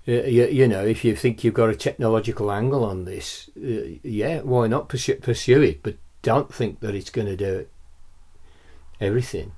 uh, 0.08 0.24
you, 0.24 0.48
you 0.48 0.68
know, 0.68 0.86
if 0.86 1.04
you 1.06 1.16
think 1.16 1.44
you've 1.44 1.54
got 1.54 1.70
a 1.70 1.76
technological 1.76 2.52
angle 2.52 2.84
on 2.84 3.06
this, 3.06 3.50
uh, 3.58 3.98
yeah, 4.04 4.42
why 4.42 4.68
not 4.68 4.90
pursue, 4.90 5.16
pursue 5.16 5.62
it? 5.62 5.84
But 5.84 5.96
don't 6.22 6.54
think 6.54 6.80
that 6.82 6.96
it's 6.96 7.10
going 7.10 7.28
to 7.28 7.36
do 7.36 7.68
everything. 9.00 9.54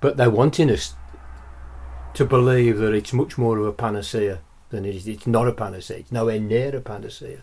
but 0.00 0.16
they're 0.16 0.30
wanting 0.30 0.70
us 0.70 0.94
to 2.14 2.24
believe 2.24 2.78
that 2.78 2.94
it's 2.94 3.12
much 3.12 3.38
more 3.38 3.58
of 3.58 3.66
a 3.66 3.72
panacea 3.72 4.40
than 4.70 4.84
it 4.84 4.94
is. 4.94 5.08
It's 5.08 5.26
not 5.26 5.48
a 5.48 5.52
panacea. 5.52 5.98
It's 5.98 6.12
nowhere 6.12 6.40
near 6.40 6.74
a 6.76 6.80
panacea. 6.80 7.42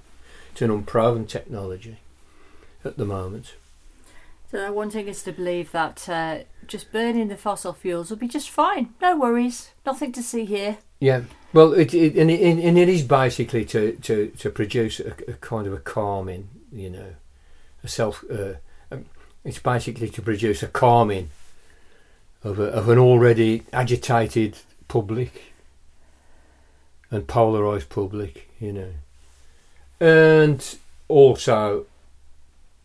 It's 0.52 0.62
an 0.62 0.72
unproven 0.72 1.26
technology 1.26 1.98
at 2.84 2.98
the 2.98 3.06
moment. 3.06 3.56
So 4.52 4.58
they're 4.58 4.72
wanting 4.72 5.10
us 5.10 5.24
to 5.24 5.32
believe 5.32 5.72
that 5.72 6.08
uh, 6.08 6.40
just 6.68 6.92
burning 6.92 7.28
the 7.28 7.38
fossil 7.38 7.74
fuels 7.74 8.10
will 8.10 8.18
be 8.18 8.28
just 8.28 8.50
fine. 8.50 8.94
No 9.02 9.18
worries. 9.18 9.72
Nothing 9.86 10.12
to 10.14 10.24
see 10.24 10.46
here. 10.46 10.78
Yeah. 11.00 11.22
Well, 11.52 11.74
it, 11.74 11.94
it 11.94 12.16
and, 12.16 12.30
it, 12.30 12.42
and 12.42 12.78
it 12.78 12.90
is 12.90 13.04
basically 13.04 13.66
to, 13.66 13.94
to, 13.94 14.28
to 14.38 14.50
produce 14.50 15.00
a, 15.00 15.14
a 15.28 15.34
kind 15.34 15.68
of 15.68 15.74
a 15.74 15.80
calming, 15.80 16.50
you 16.72 16.90
know, 16.90 17.16
a 17.84 17.88
self. 17.88 18.24
Uh, 18.32 18.54
um, 18.92 19.06
it's 19.44 19.60
basically 19.60 20.10
to 20.10 20.22
produce 20.22 20.64
a 20.64 20.68
calming 20.68 21.30
of, 22.44 22.60
a, 22.60 22.66
of 22.66 22.88
an 22.90 23.00
already 23.00 23.64
agitated 23.74 24.58
public 24.88 25.55
and 27.16 27.28
polarized 27.28 27.90
public, 27.90 28.50
you 28.60 28.74
know, 28.74 28.94
and 30.00 30.78
also 31.08 31.86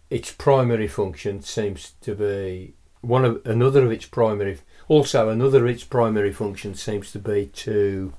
its 0.09 0.33
primary 0.33 0.89
function 0.89 1.43
seems 1.43 1.93
to 2.01 2.15
be 2.15 2.75
one 3.01 3.25
of 3.25 3.45
another 3.47 3.85
of 3.85 3.91
its 3.91 4.05
primary 4.07 4.59
also 4.89 5.29
another 5.29 5.65
of 5.65 5.71
its 5.71 5.85
primary 5.85 6.33
function 6.33 6.75
seems 6.75 7.13
to 7.13 7.19
be 7.19 7.47
to 7.47 8.13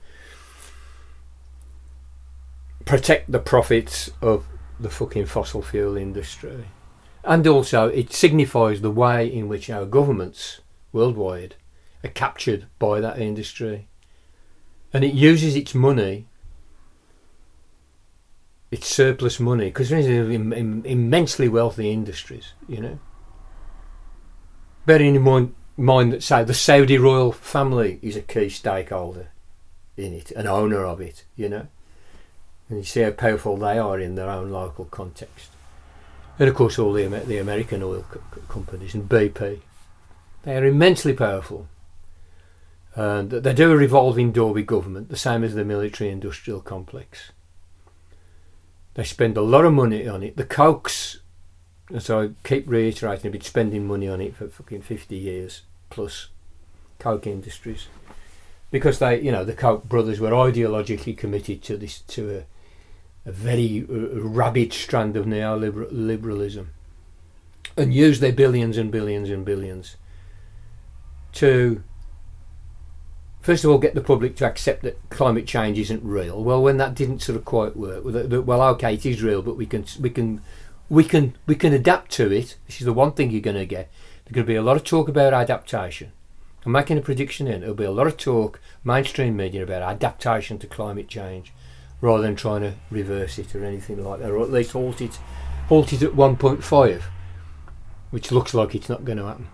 protect 2.86 3.32
the 3.32 3.40
profits 3.40 4.10
of 4.22 4.46
the 4.80 4.90
fucking 4.90 5.26
fossil 5.26 5.62
fuel 5.62 5.96
industry. 5.96 6.66
And 7.24 7.46
also 7.46 7.90
it 7.90 8.12
signifies 8.12 8.82
the 8.82 8.90
way 8.90 9.28
in 9.28 9.48
which 9.48 9.70
our 9.70 9.86
governments 9.86 10.62
worldwide 10.92 11.56
are 12.04 12.10
captured 12.10 12.66
by 12.80 13.00
that 13.00 13.20
industry 13.20 13.88
and 14.94 15.04
it 15.04 15.14
uses 15.14 15.56
its 15.56 15.74
money 15.74 16.26
it's 18.72 18.88
surplus 18.88 19.40
money 19.40 19.66
because 19.66 19.90
there's 19.90 20.08
Im- 20.08 20.86
immensely 20.86 21.50
wealthy 21.50 21.92
industries, 21.92 22.54
you 22.70 22.80
know. 22.80 23.00
Bearing 24.86 25.16
in 25.16 25.22
mind, 25.22 25.54
mind 25.76 26.14
that, 26.14 26.24
say, 26.24 26.44
the 26.46 26.54
Saudi 26.54 26.98
royal 26.98 27.34
family 27.34 28.00
is 28.02 28.16
a 28.16 28.22
key 28.22 28.48
stakeholder 28.48 29.28
in 29.98 30.14
it, 30.14 30.32
an 30.32 30.48
owner 30.48 30.86
of 30.86 31.02
it, 31.02 31.26
you 31.36 31.50
know. 31.50 31.68
And 32.70 32.80
you 32.80 32.84
see 32.86 33.02
how 33.02 33.12
powerful 33.12 33.58
they 33.58 33.78
are 33.78 34.00
in 34.00 34.16
their 34.16 34.30
own 34.30 34.52
local 34.52 34.86
context. 34.86 35.50
And 36.40 36.48
of 36.48 36.56
course, 36.56 36.80
all 36.80 36.94
the, 36.94 37.06
the 37.08 37.40
American 37.40 37.84
oil 37.84 38.06
co- 38.10 38.22
companies 38.48 38.96
and 38.96 39.08
BP, 39.08 39.60
they 40.44 40.56
are 40.56 40.66
immensely 40.66 41.14
powerful. 41.14 41.68
And 42.96 43.32
they 43.32 43.54
do 43.54 43.72
a 43.72 43.78
revolving 43.78 44.32
door 44.32 44.54
with 44.54 44.66
government, 44.66 45.10
the 45.10 45.18
same 45.18 45.44
as 45.44 45.56
the 45.56 45.64
military 45.64 46.10
industrial 46.10 46.60
complex. 46.60 47.32
They 48.96 49.06
spend 49.06 49.38
a 49.38 49.42
lot 49.42 49.64
of 49.64 49.74
money 49.74 50.08
on 50.08 50.24
it. 50.24 50.36
The 50.36 50.44
Kochs, 50.44 51.20
and 51.90 52.04
so 52.04 52.22
I 52.22 52.30
keep 52.44 52.70
reiterating, 52.70 53.24
they've 53.24 53.32
been 53.32 53.42
spending 53.42 53.88
money 53.88 54.10
on 54.10 54.20
it 54.20 54.36
for 54.36 54.50
fucking 54.50 54.82
50 54.82 55.16
years 55.16 55.62
plus. 55.90 56.28
Koch 57.02 57.26
Industries. 57.26 57.88
Because 58.70 59.00
they, 59.00 59.20
you 59.20 59.32
know, 59.32 59.44
the 59.44 59.54
Koch 59.54 59.84
brothers 59.84 60.20
were 60.20 60.32
ideologically 60.32 61.18
committed 61.18 61.62
to 61.64 61.76
this, 61.76 62.02
to 62.02 62.38
a, 63.26 63.30
a 63.30 63.32
very 63.32 63.86
uh, 63.90 64.22
rabid 64.22 64.72
strand 64.72 65.18
of 65.18 65.26
neoliberalism 65.26 66.68
and 67.76 67.94
used 67.94 68.22
their 68.22 68.32
billions 68.32 68.78
and 68.78 68.92
billions 68.92 69.30
and 69.30 69.44
billions 69.44 69.98
to 71.34 71.84
first 73.42 73.64
of 73.64 73.72
all, 73.72 73.78
get 73.78 73.96
the 73.96 74.02
public 74.02 74.36
to 74.38 74.46
accept 74.46 74.84
that 74.84 74.98
climate 75.10 75.48
change 75.48 75.78
isn't 75.80 76.04
real. 76.04 76.44
Well, 76.44 76.62
when 76.62 76.78
that 76.78 76.96
didn't 76.96 77.20
sort 77.20 77.38
of 77.38 77.46
quite 77.46 77.76
work, 77.76 78.04
well, 78.04 78.62
okay, 78.74 78.94
it 78.94 79.06
is 79.06 79.22
real, 79.22 79.42
but 79.42 79.58
we 79.58 79.66
can 79.66 79.86
we 80.00 80.10
can 80.10 80.42
we 80.90 81.04
can 81.04 81.36
we 81.46 81.56
can 81.56 81.74
adapt 81.74 82.12
to 82.12 82.32
it. 82.32 82.58
This 82.68 82.80
is 82.80 82.86
the 82.86 82.94
one 82.94 83.14
thing 83.14 83.32
you're 83.32 83.42
going 83.42 83.58
to 83.58 83.66
get. 83.66 83.92
There's 84.26 84.36
going 84.36 84.46
to 84.46 84.52
be 84.52 84.56
a 84.56 84.62
lot 84.62 84.78
of 84.78 84.84
talk 84.84 85.10
about 85.10 85.34
adaptation. 85.34 86.12
I'm 86.66 86.74
making 86.74 86.98
a 86.98 87.02
prediction 87.02 87.48
here. 87.48 87.58
There'll 87.58 87.74
be 87.74 87.86
a 87.86 87.92
lot 87.92 88.08
of 88.08 88.18
talk, 88.18 88.60
mainstream 88.84 89.36
media, 89.36 89.64
about 89.64 89.82
adaptation 89.82 90.60
to 90.60 90.68
climate 90.68 91.08
change, 91.08 91.52
rather 92.02 92.22
than 92.22 92.36
trying 92.36 92.62
to 92.62 92.76
reverse 92.92 93.40
it 93.40 93.56
or 93.56 93.66
anything 93.66 94.04
like 94.04 94.20
that, 94.20 94.30
or 94.30 94.44
at 94.44 94.52
least 94.52 94.74
halt 94.74 95.02
it, 95.02 95.18
halt 95.70 95.92
it 95.92 96.04
at 96.04 96.12
1.5, 96.12 97.02
which 98.12 98.32
looks 98.32 98.54
like 98.54 98.76
it's 98.76 98.90
not 98.90 99.06
going 99.06 99.18
to 99.18 99.26
happen. 99.26 99.48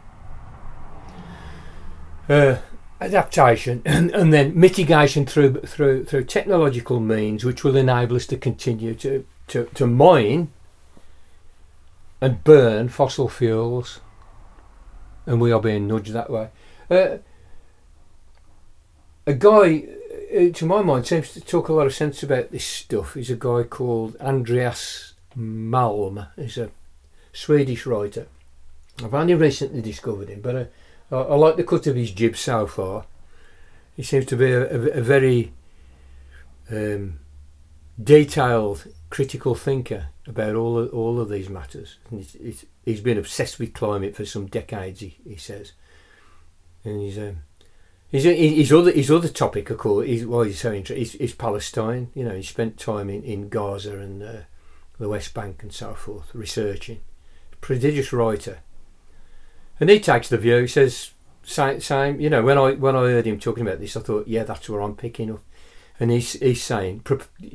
Uh, 2.27 2.57
adaptation 2.99 3.81
and, 3.85 4.11
and 4.11 4.33
then 4.33 4.59
mitigation 4.59 5.25
through 5.25 5.53
through 5.61 6.03
through 6.03 6.23
technological 6.23 6.99
means 6.99 7.45
which 7.45 7.63
will 7.63 7.75
enable 7.75 8.15
us 8.15 8.25
to 8.25 8.37
continue 8.37 8.95
to, 8.95 9.25
to, 9.47 9.65
to 9.75 9.85
mine 9.85 10.51
and 12.19 12.43
burn 12.43 12.89
fossil 12.89 13.29
fuels 13.29 13.99
and 15.27 15.41
we 15.41 15.51
are 15.51 15.61
being 15.61 15.87
nudged 15.87 16.13
that 16.13 16.31
way. 16.31 16.49
Uh, 16.89 17.17
a 19.27 19.33
guy, 19.33 19.83
uh, 20.33 20.49
to 20.53 20.65
my 20.65 20.81
mind, 20.81 21.05
seems 21.05 21.33
to 21.33 21.41
talk 21.41 21.67
a 21.67 21.73
lot 21.73 21.85
of 21.85 21.93
sense 21.93 22.23
about 22.23 22.49
this 22.49 22.65
stuff. 22.65 23.13
He's 23.13 23.29
a 23.29 23.35
guy 23.35 23.63
called 23.63 24.15
Andreas 24.21 25.13
Malm. 25.37 26.29
He's 26.37 26.57
a 26.57 26.71
Swedish 27.33 27.85
writer. 27.85 28.27
I've 29.03 29.13
only 29.13 29.35
recently 29.35 29.81
discovered 29.81 30.29
him, 30.29 30.39
but 30.41 30.55
uh, 30.55 30.65
I, 31.11 31.15
I, 31.15 31.35
like 31.35 31.55
the 31.55 31.63
cut 31.63 31.87
of 31.87 31.95
his 31.95 32.11
jib 32.11 32.35
so 32.35 32.67
far. 32.67 33.05
He 33.95 34.03
seems 34.03 34.25
to 34.27 34.35
be 34.35 34.51
a, 34.51 34.69
a, 34.69 34.99
a 34.99 35.01
very 35.01 35.53
um, 36.69 37.19
detailed, 38.01 38.87
critical 39.09 39.55
thinker 39.55 40.07
about 40.27 40.55
all 40.55 40.77
of, 40.77 40.93
all 40.93 41.19
of 41.19 41.29
these 41.29 41.49
matters. 41.49 41.97
And 42.09 42.19
he's, 42.23 42.65
he's, 42.85 43.01
been 43.01 43.17
obsessed 43.17 43.59
with 43.59 43.73
climate 43.73 44.15
for 44.15 44.25
some 44.25 44.47
decades. 44.47 44.99
He, 44.99 45.17
he 45.27 45.37
says, 45.37 45.71
and 46.83 47.01
he's 47.01 47.17
um, 47.17 47.37
his, 48.09 48.23
his 48.23 48.71
other 48.71 48.91
his 48.91 49.11
other 49.11 49.27
topic, 49.27 49.69
of 49.69 49.79
course, 49.79 50.07
is 50.07 50.25
why 50.25 50.45
he's 50.45 50.59
so 50.59 50.71
interested 50.71 51.01
is, 51.01 51.15
is, 51.15 51.33
Palestine. 51.33 52.09
You 52.13 52.23
know, 52.23 52.35
he 52.35 52.43
spent 52.43 52.77
time 52.77 53.09
in, 53.09 53.23
in 53.23 53.49
Gaza 53.49 53.97
and 53.97 54.23
uh, 54.23 54.41
the 54.97 55.09
West 55.09 55.33
Bank 55.33 55.61
and 55.63 55.73
so 55.73 55.93
forth, 55.93 56.33
researching. 56.33 57.01
Prodigious 57.59 58.13
writer, 58.13 58.59
and 59.79 59.89
he 59.89 59.99
takes 59.99 60.29
the 60.29 60.37
view. 60.37 60.57
He 60.61 60.67
says, 60.67 61.11
same, 61.43 61.79
same. 61.79 62.19
You 62.19 62.29
know, 62.29 62.43
when 62.43 62.57
I 62.57 62.73
when 62.73 62.95
I 62.95 63.01
heard 63.01 63.25
him 63.25 63.39
talking 63.39 63.65
about 63.65 63.79
this, 63.79 63.95
I 63.95 64.01
thought, 64.01 64.27
yeah, 64.27 64.43
that's 64.43 64.69
where 64.69 64.81
I'm 64.81 64.95
picking 64.95 65.31
up. 65.31 65.41
And 65.99 66.11
he's 66.11 66.33
he's 66.33 66.63
saying, 66.63 67.03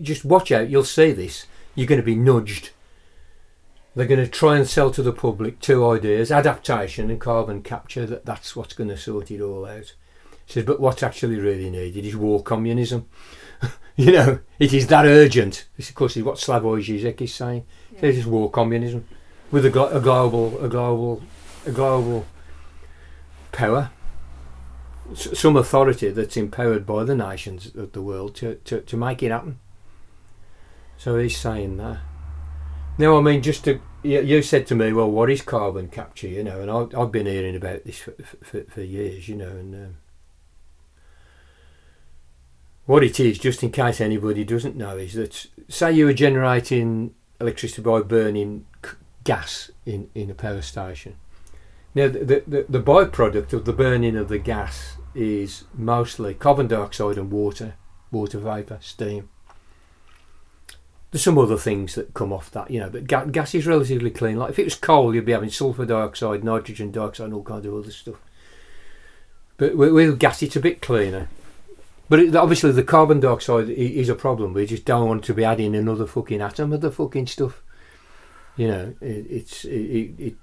just 0.00 0.24
watch 0.24 0.50
out. 0.50 0.70
You'll 0.70 0.84
see 0.84 1.12
this. 1.12 1.46
You're 1.74 1.86
going 1.86 2.00
to 2.00 2.04
be 2.04 2.16
nudged. 2.16 2.70
They're 3.94 4.06
going 4.06 4.24
to 4.24 4.30
try 4.30 4.56
and 4.56 4.66
sell 4.66 4.90
to 4.92 5.02
the 5.02 5.12
public 5.12 5.60
two 5.60 5.86
ideas: 5.88 6.32
adaptation 6.32 7.10
and 7.10 7.20
carbon 7.20 7.62
capture. 7.62 8.06
That 8.06 8.24
that's 8.24 8.56
what's 8.56 8.74
going 8.74 8.90
to 8.90 8.96
sort 8.96 9.30
it 9.30 9.40
all 9.40 9.66
out. 9.66 9.94
He 10.46 10.54
says, 10.54 10.64
but 10.64 10.80
what's 10.80 11.02
actually 11.02 11.36
really 11.36 11.70
needed 11.70 12.04
is 12.04 12.16
war 12.16 12.42
communism. 12.42 13.06
you 13.96 14.12
know, 14.12 14.40
it 14.58 14.72
is 14.72 14.86
that 14.88 15.04
urgent. 15.04 15.68
This, 15.76 15.90
of 15.90 15.94
course, 15.94 16.16
is 16.16 16.24
what 16.24 16.36
Slavoj 16.36 16.82
Žižek 16.82 17.20
is 17.20 17.34
saying. 17.34 17.64
Yeah. 17.92 18.06
It 18.06 18.16
is 18.16 18.26
war 18.26 18.50
communism 18.50 19.06
with 19.50 19.66
a, 19.66 19.96
a 19.96 20.00
global 20.00 20.64
a 20.64 20.68
global 20.68 21.22
a 21.66 21.70
global 21.70 22.26
power, 23.52 23.90
some 25.14 25.56
authority 25.56 26.10
that's 26.10 26.36
empowered 26.36 26.86
by 26.86 27.04
the 27.04 27.14
nations 27.14 27.74
of 27.74 27.92
the 27.92 28.02
world 28.02 28.34
to, 28.36 28.56
to, 28.64 28.80
to 28.80 28.96
make 28.96 29.22
it 29.22 29.30
happen. 29.30 29.58
So 30.96 31.18
he's 31.18 31.36
saying 31.36 31.78
that. 31.78 31.98
Now, 32.98 33.18
I 33.18 33.20
mean, 33.20 33.42
just 33.42 33.64
to 33.64 33.80
you 34.02 34.42
said 34.42 34.66
to 34.66 34.74
me, 34.74 34.92
well, 34.92 35.10
what 35.10 35.30
is 35.30 35.42
carbon 35.42 35.88
capture? 35.88 36.28
You 36.28 36.42
know, 36.42 36.60
and 36.60 36.70
I, 36.70 36.98
have 37.00 37.12
been 37.12 37.26
hearing 37.26 37.56
about 37.56 37.84
this 37.84 37.98
for, 37.98 38.12
for, 38.42 38.64
for 38.64 38.82
years. 38.82 39.28
You 39.28 39.36
know, 39.36 39.48
and 39.48 39.74
um, 39.74 39.96
what 42.86 43.04
it 43.04 43.20
is, 43.20 43.38
just 43.38 43.62
in 43.62 43.70
case 43.70 44.00
anybody 44.00 44.44
doesn't 44.44 44.76
know, 44.76 44.96
is 44.96 45.14
that 45.14 45.46
say 45.68 45.92
you 45.92 46.06
were 46.06 46.12
generating 46.12 47.14
electricity 47.40 47.82
by 47.82 48.00
burning 48.00 48.66
gas 49.24 49.70
in 49.86 50.10
in 50.14 50.30
a 50.30 50.34
power 50.34 50.62
station, 50.62 51.16
now, 51.94 52.08
the, 52.08 52.42
the, 52.46 52.66
the 52.68 52.82
byproduct 52.82 53.52
of 53.52 53.64
the 53.64 53.72
burning 53.72 54.16
of 54.16 54.28
the 54.28 54.38
gas 54.38 54.96
is 55.14 55.64
mostly 55.74 56.32
carbon 56.34 56.66
dioxide 56.66 57.18
and 57.18 57.30
water, 57.30 57.74
water 58.10 58.38
vapour, 58.38 58.78
steam. 58.80 59.28
There's 61.10 61.22
some 61.22 61.36
other 61.36 61.58
things 61.58 61.94
that 61.94 62.14
come 62.14 62.32
off 62.32 62.50
that, 62.52 62.70
you 62.70 62.80
know, 62.80 62.88
but 62.88 63.06
ga- 63.06 63.26
gas 63.26 63.54
is 63.54 63.66
relatively 63.66 64.10
clean. 64.10 64.38
Like 64.38 64.50
if 64.50 64.58
it 64.58 64.64
was 64.64 64.74
coal, 64.74 65.14
you'd 65.14 65.26
be 65.26 65.32
having 65.32 65.50
sulfur 65.50 65.84
dioxide, 65.84 66.42
nitrogen 66.42 66.90
dioxide, 66.90 67.26
and 67.26 67.34
all 67.34 67.42
kinds 67.42 67.66
of 67.66 67.74
other 67.74 67.90
stuff. 67.90 68.16
But 69.58 69.76
with, 69.76 69.92
with 69.92 70.18
gas, 70.18 70.42
it's 70.42 70.56
a 70.56 70.60
bit 70.60 70.80
cleaner. 70.80 71.28
But 72.08 72.20
it, 72.20 72.34
obviously, 72.34 72.72
the 72.72 72.82
carbon 72.82 73.20
dioxide 73.20 73.68
is 73.68 74.08
a 74.08 74.14
problem. 74.14 74.54
We 74.54 74.64
just 74.64 74.86
don't 74.86 75.06
want 75.06 75.24
to 75.24 75.34
be 75.34 75.44
adding 75.44 75.74
another 75.74 76.06
fucking 76.06 76.40
atom 76.40 76.72
of 76.72 76.80
the 76.80 76.90
fucking 76.90 77.26
stuff. 77.26 77.62
You 78.56 78.68
know, 78.68 78.94
it, 79.02 79.26
it's 79.28 79.64
it, 79.66 80.14
it 80.18 80.34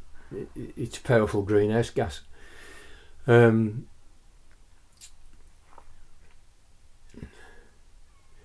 it's 0.56 0.98
a 0.98 1.02
powerful 1.02 1.42
greenhouse 1.42 1.90
gas. 1.90 2.22
Um, 3.28 3.88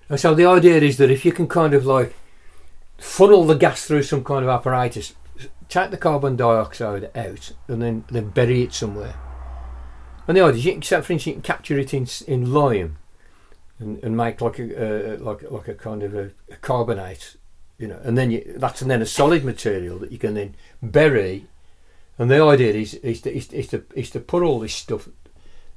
and 0.09 0.21
so 0.21 0.35
the 0.35 0.47
idea 0.47 0.79
is 0.79 0.97
that 0.99 1.11
if 1.11 1.25
you 1.25 1.33
can 1.33 1.49
kind 1.49 1.75
of 1.75 1.87
like 1.87 2.14
funnel 2.99 3.45
the 3.45 3.55
gas 3.55 3.87
through 3.87 4.03
some 4.03 4.25
kind 4.25 4.45
of 4.45 4.50
apparatus, 4.50 5.14
take 5.69 5.91
the 5.91 5.97
carbon 5.97 6.37
dioxide 6.37 7.11
out, 7.17 7.53
and 7.69 7.83
then 7.83 8.05
then 8.09 8.31
bury 8.31 8.62
it 8.62 8.73
somewhere. 8.73 9.14
And 10.26 10.37
the 10.37 10.43
idea 10.43 10.59
is, 10.59 10.64
you 10.64 10.73
can, 10.73 10.81
for 10.81 10.95
instance, 10.97 11.26
you 11.26 11.33
can 11.35 11.43
capture 11.43 11.79
it 11.79 11.95
in 11.95 12.07
in 12.26 12.53
lime, 12.53 12.99
and, 13.79 14.03
and 14.03 14.17
make 14.17 14.41
like 14.41 14.59
a 14.59 15.14
uh, 15.14 15.19
like 15.19 15.50
like 15.50 15.69
a 15.69 15.75
kind 15.75 16.03
of 16.03 16.14
a, 16.14 16.31
a 16.50 16.57
carbonate, 16.57 17.37
you 17.79 17.88
know, 17.88 18.00
and 18.05 18.17
then 18.17 18.31
you, 18.31 18.55
that's 18.57 18.83
and 18.83 18.91
then 18.91 19.03
a 19.03 19.07
solid 19.07 19.45
material 19.45 19.99
that 19.99 20.12
you 20.12 20.19
can 20.19 20.35
then 20.35 20.55
bury. 20.83 21.47
And 22.18 22.30
the 22.30 22.42
idea 22.42 22.75
is 22.75 22.94
is 22.94 23.21
to, 23.23 23.35
is, 23.35 23.52
is 23.52 23.68
to, 23.68 23.85
is 23.94 24.11
to 24.11 24.21
put 24.21 24.42
all 24.42 24.61
this 24.61 24.75
stuff 24.75 25.09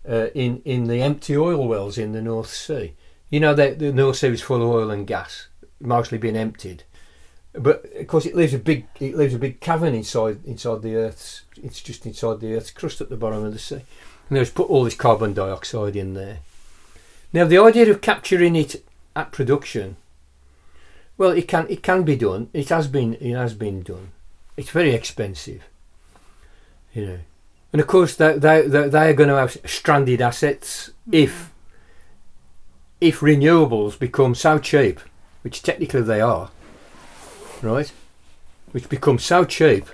uh, 0.08 0.28
in 0.34 0.62
in 0.66 0.88
the 0.88 1.02
empty 1.02 1.36
oil 1.36 1.68
wells 1.68 1.98
in 1.98 2.12
the 2.12 2.22
North 2.22 2.50
Sea. 2.50 2.94
You 3.30 3.40
know, 3.40 3.54
the, 3.54 3.72
the 3.72 3.92
North 3.92 4.18
Sea 4.18 4.28
is 4.28 4.42
full 4.42 4.62
of 4.62 4.70
oil 4.70 4.92
and 4.92 5.06
gas, 5.06 5.48
mostly 5.80 6.18
being 6.18 6.38
emptied. 6.38 6.84
But 7.54 7.86
of 8.00 8.08
course, 8.08 8.26
it 8.26 8.36
leaves 8.36 8.54
a 8.54 8.60
big 8.60 8.88
it 9.00 9.16
leaves 9.16 9.34
a 9.34 9.40
big 9.40 9.60
cavern 9.60 9.96
inside 9.96 10.40
inside 10.46 10.82
the 10.82 10.96
Earth's. 10.96 11.44
It's 11.62 11.82
just 11.82 12.06
inside 12.06 12.40
the 12.40 12.56
Earth's 12.56 12.72
crust 12.72 13.02
at 13.02 13.10
the 13.10 13.18
bottom 13.18 13.44
of 13.44 13.54
the 13.54 13.60
sea. 13.60 13.82
And 14.30 14.38
they 14.38 14.42
just 14.42 14.56
put 14.56 14.70
all 14.70 14.84
this 14.84 14.96
carbon 14.96 15.34
dioxide 15.34 15.96
in 15.96 16.14
there. 16.14 16.40
Now, 17.34 17.46
the 17.46 17.58
idea 17.58 17.90
of 17.90 18.02
capturing 18.02 18.56
it 18.56 18.84
at 19.16 19.32
production, 19.32 19.98
well, 21.18 21.32
it 21.32 21.48
can 21.48 21.66
it 21.70 21.82
can 21.82 22.04
be 22.04 22.16
done. 22.16 22.50
It 22.54 22.70
has 22.70 22.88
been 22.88 23.16
it 23.16 23.36
has 23.36 23.54
been 23.54 23.82
done. 23.82 24.12
It's 24.56 24.70
very 24.70 24.94
expensive, 24.94 25.64
you 26.94 27.06
know. 27.06 27.20
And 27.74 27.82
of 27.82 27.88
course, 27.88 28.16
they 28.16 28.38
they 28.38 28.62
they, 28.68 28.90
they 28.90 29.10
are 29.10 29.14
going 29.14 29.30
to 29.30 29.36
have 29.36 29.58
stranded 29.66 30.22
assets 30.22 30.92
mm. 31.10 31.14
if 31.14 31.54
if 33.00 33.20
renewables 33.20 33.98
become 34.00 34.34
so 34.34 34.58
cheap, 34.58 35.00
which 35.44 35.62
technically 35.62 36.02
they 36.02 36.22
are, 36.22 36.50
right? 37.62 37.92
Which 38.72 38.90
become 38.90 39.20
so 39.20 39.46
cheap 39.46 39.86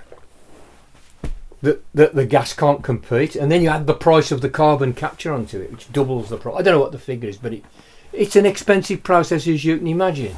that, 1.64 1.82
that 1.94 2.14
the 2.14 2.26
gas 2.26 2.52
can't 2.52 2.82
compete, 2.82 3.36
and 3.36 3.50
then 3.50 3.62
you 3.62 3.68
add 3.68 3.86
the 3.86 3.94
price 3.94 4.30
of 4.30 4.40
the 4.40 4.48
carbon 4.48 4.92
capture 4.92 5.32
onto 5.32 5.60
it, 5.60 5.72
which 5.72 5.92
doubles 5.92 6.28
the 6.28 6.36
price. 6.36 6.56
I 6.58 6.62
don't 6.62 6.74
know 6.74 6.80
what 6.80 6.92
the 6.92 6.98
figure 6.98 7.28
is, 7.28 7.38
but 7.38 7.52
it, 7.52 7.64
it's 8.12 8.36
an 8.36 8.46
expensive 8.46 9.02
process 9.02 9.46
as 9.46 9.64
you 9.64 9.78
can 9.78 9.86
imagine. 9.86 10.36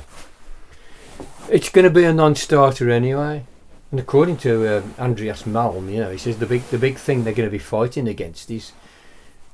It's 1.51 1.69
going 1.69 1.85
to 1.85 1.91
be 1.91 2.05
a 2.05 2.13
non-starter 2.13 2.91
anyway. 2.91 3.45
And 3.91 4.01
according 4.01 4.39
to 4.39 4.79
um, 4.79 4.95
Andreas 4.99 5.45
Malm, 5.45 5.91
you 5.91 6.01
know, 6.01 6.11
he 6.11 6.19
says 6.19 6.39
the 6.39 6.47
big 6.47 6.63
the 6.65 6.79
big 6.79 6.97
thing 6.97 7.25
they're 7.25 7.33
going 7.33 7.49
to 7.49 7.53
be 7.53 7.59
fighting 7.59 8.09
against 8.09 8.51
is 8.51 8.73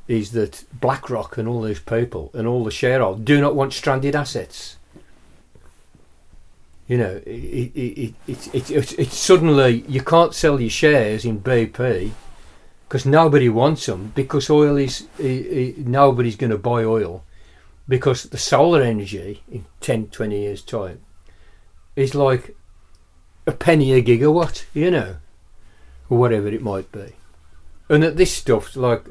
is 0.08 0.32
that 0.32 0.64
BlackRock 0.80 1.38
and 1.38 1.46
all 1.46 1.60
those 1.60 1.80
people 1.80 2.30
and 2.34 2.46
all 2.46 2.64
the 2.64 2.70
shareholders 2.70 3.24
do 3.24 3.40
not 3.40 3.54
want 3.54 3.72
stranded 3.72 4.16
assets. 4.16 4.76
You 6.88 6.98
know, 6.98 7.22
it, 7.24 7.30
it, 7.74 8.14
it, 8.26 8.48
it, 8.52 8.70
it, 8.70 8.98
it, 8.98 9.12
suddenly 9.12 9.84
you 9.88 10.02
can't 10.02 10.34
sell 10.34 10.60
your 10.60 10.70
shares 10.70 11.24
in 11.24 11.40
BP 11.40 12.10
because 12.88 13.06
nobody 13.06 13.48
wants 13.48 13.86
them 13.86 14.12
because 14.14 14.50
oil 14.50 14.76
is 14.76 15.06
nobody's 15.18 16.36
going 16.36 16.50
to 16.50 16.58
buy 16.58 16.84
oil 16.84 17.24
because 17.88 18.24
the 18.24 18.38
solar 18.38 18.82
energy 18.82 19.42
in 19.50 19.64
10 19.80 20.08
20 20.08 20.38
years 20.38 20.62
time 20.62 21.00
is 21.96 22.14
like 22.14 22.54
a 23.46 23.52
penny 23.52 23.92
a 23.92 24.02
gigawatt 24.02 24.64
you 24.72 24.90
know 24.90 25.16
or 26.08 26.18
whatever 26.18 26.48
it 26.48 26.62
might 26.62 26.90
be 26.92 27.12
and 27.88 28.02
that 28.02 28.16
this 28.16 28.32
stuff's 28.32 28.76
like 28.76 29.04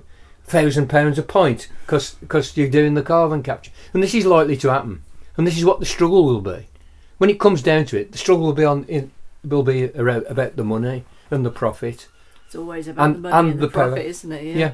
thousand 0.43 0.89
pounds 0.89 1.17
a 1.17 1.23
pint 1.23 1.69
because 1.81 2.57
you're 2.57 2.69
doing 2.69 2.93
the 2.93 3.01
carbon 3.01 3.43
capture 3.43 3.71
and 3.93 4.01
this 4.01 4.13
is 4.13 4.25
likely 4.25 4.57
to 4.57 4.69
happen 4.69 5.03
and 5.37 5.47
this 5.47 5.57
is 5.57 5.65
what 5.65 5.79
the 5.79 5.85
struggle 5.85 6.25
will 6.25 6.41
be 6.41 6.67
when 7.21 7.29
it 7.29 7.39
comes 7.39 7.61
down 7.61 7.85
to 7.85 7.99
it, 7.99 8.11
the 8.11 8.17
struggle 8.17 8.47
will 8.47 8.53
be 8.53 8.65
on 8.65 8.83
in, 8.85 9.11
will 9.43 9.61
be 9.61 9.91
around, 9.91 10.25
about 10.25 10.55
the 10.55 10.63
money 10.63 11.05
and 11.29 11.45
the 11.45 11.51
profit. 11.51 12.07
It's 12.47 12.55
always 12.55 12.87
about 12.87 13.05
and, 13.05 13.15
the 13.15 13.19
money 13.19 13.35
and, 13.35 13.49
and 13.49 13.59
the, 13.59 13.67
the 13.67 13.71
profit, 13.71 14.07
isn't 14.07 14.31
it? 14.31 14.43
Yeah. 14.43 14.55
yeah. 14.55 14.73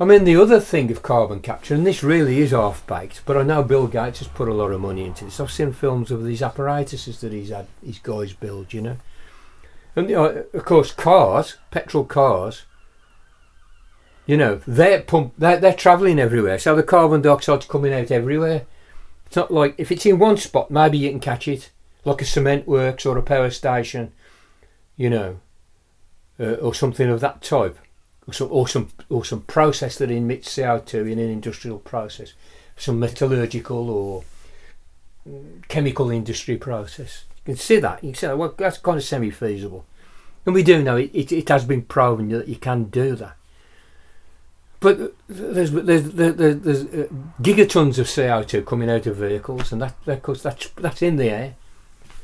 I 0.00 0.06
mean, 0.06 0.24
the 0.24 0.36
other 0.36 0.60
thing 0.60 0.90
of 0.90 1.02
carbon 1.02 1.40
capture, 1.40 1.74
and 1.74 1.86
this 1.86 2.02
really 2.02 2.38
is 2.40 2.52
half 2.52 2.86
baked, 2.86 3.20
but 3.26 3.36
I 3.36 3.42
know 3.42 3.62
Bill 3.62 3.86
Gates 3.86 4.20
has 4.20 4.28
put 4.28 4.48
a 4.48 4.54
lot 4.54 4.72
of 4.72 4.80
money 4.80 5.04
into 5.04 5.26
this. 5.26 5.38
I've 5.38 5.52
seen 5.52 5.74
films 5.74 6.10
of 6.10 6.24
these 6.24 6.40
apparatuses 6.40 7.20
that 7.20 7.32
he's 7.32 7.50
had, 7.50 7.66
his 7.84 7.98
guys 7.98 8.32
build, 8.32 8.72
you 8.72 8.80
know. 8.80 8.96
And 9.94 10.08
you 10.08 10.16
know, 10.16 10.44
of 10.54 10.64
course, 10.64 10.90
cars, 10.90 11.58
petrol 11.70 12.04
cars, 12.04 12.62
you 14.24 14.38
know, 14.38 14.62
they're 14.66 15.02
pump, 15.02 15.34
they're, 15.36 15.58
they're 15.58 15.74
travelling 15.74 16.18
everywhere, 16.18 16.58
so 16.58 16.74
the 16.74 16.82
carbon 16.82 17.20
dioxide's 17.20 17.66
coming 17.66 17.92
out 17.92 18.10
everywhere. 18.10 18.62
It's 19.26 19.36
not 19.36 19.52
like 19.52 19.74
if 19.76 19.92
it's 19.92 20.06
in 20.06 20.18
one 20.18 20.38
spot, 20.38 20.70
maybe 20.70 20.96
you 20.96 21.10
can 21.10 21.20
catch 21.20 21.46
it, 21.46 21.70
like 22.06 22.22
a 22.22 22.24
cement 22.24 22.66
works 22.66 23.04
or 23.04 23.18
a 23.18 23.22
power 23.22 23.50
station, 23.50 24.12
you 24.96 25.10
know, 25.10 25.40
uh, 26.38 26.54
or 26.54 26.72
something 26.72 27.10
of 27.10 27.20
that 27.20 27.42
type, 27.42 27.78
or 28.30 28.32
some 28.32 28.48
or 28.52 28.68
some 28.68 28.88
or 29.08 29.24
some 29.24 29.42
process 29.42 29.98
that 29.98 30.10
emits 30.10 30.54
CO 30.54 30.78
two 30.78 31.06
in 31.06 31.18
an 31.18 31.30
industrial 31.30 31.78
process, 31.78 32.34
some 32.76 32.98
metallurgical 32.98 33.90
or 33.90 34.24
chemical 35.68 36.10
industry 36.10 36.56
process. 36.56 37.24
You 37.38 37.54
can 37.54 37.56
see 37.56 37.78
that. 37.80 38.02
You 38.04 38.10
can 38.10 38.18
say, 38.18 38.34
well, 38.34 38.54
that's 38.56 38.78
kind 38.78 38.98
of 38.98 39.04
semi 39.04 39.30
feasible, 39.30 39.84
and 40.46 40.54
we 40.54 40.62
do 40.62 40.82
know 40.82 40.96
it, 40.96 41.10
it, 41.12 41.32
it 41.32 41.48
has 41.48 41.64
been 41.64 41.82
proven 41.82 42.28
that 42.30 42.48
you 42.48 42.56
can 42.56 42.84
do 42.84 43.14
that. 43.16 43.36
But 44.80 45.14
there's 45.28 45.72
there's 45.72 46.12
there's, 46.12 46.36
there's 46.36 46.84
uh, 46.84 47.08
gigatons 47.42 47.98
of 47.98 48.06
CO2 48.06 48.64
coming 48.64 48.90
out 48.90 49.06
of 49.06 49.16
vehicles, 49.16 49.72
and 49.72 49.82
that 49.82 49.94
that 50.04 50.22
course 50.22 50.42
that's 50.42 50.68
that's 50.70 51.02
in 51.02 51.16
the 51.16 51.30
air, 51.30 51.54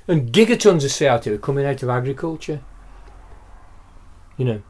and 0.09 0.33
gigatons 0.33 0.85
of 0.85 0.91
CO2 0.91 1.41
coming 1.43 1.67
out 1.67 1.83
of 1.83 1.89
agriculture. 1.89 2.61
You 4.39 4.45
know. 4.45 4.63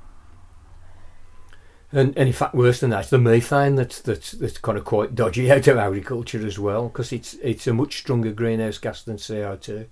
And, 1.93 2.17
and 2.17 2.29
in 2.29 2.33
fact, 2.33 2.55
worse 2.55 2.81
than 2.81 2.91
that, 2.91 3.11
the 3.11 3.19
methane 3.19 3.77
that's 3.77 4.01
that's 4.01 4.33
that's 4.33 4.59
kind 4.59 4.77
of 4.77 4.85
quite 4.85 5.15
dodgy 5.15 5.51
out 5.53 5.69
of 5.69 5.77
agriculture 5.79 6.45
as 6.47 6.59
well, 6.59 6.89
because 6.89 7.13
it's 7.13 7.35
it's 7.35 7.67
a 7.67 7.75
much 7.75 7.99
stronger 7.99 8.33
greenhouse 8.33 8.79
gas 8.79 9.03
than 9.03 9.19
CO 9.19 9.57
two. 9.57 9.87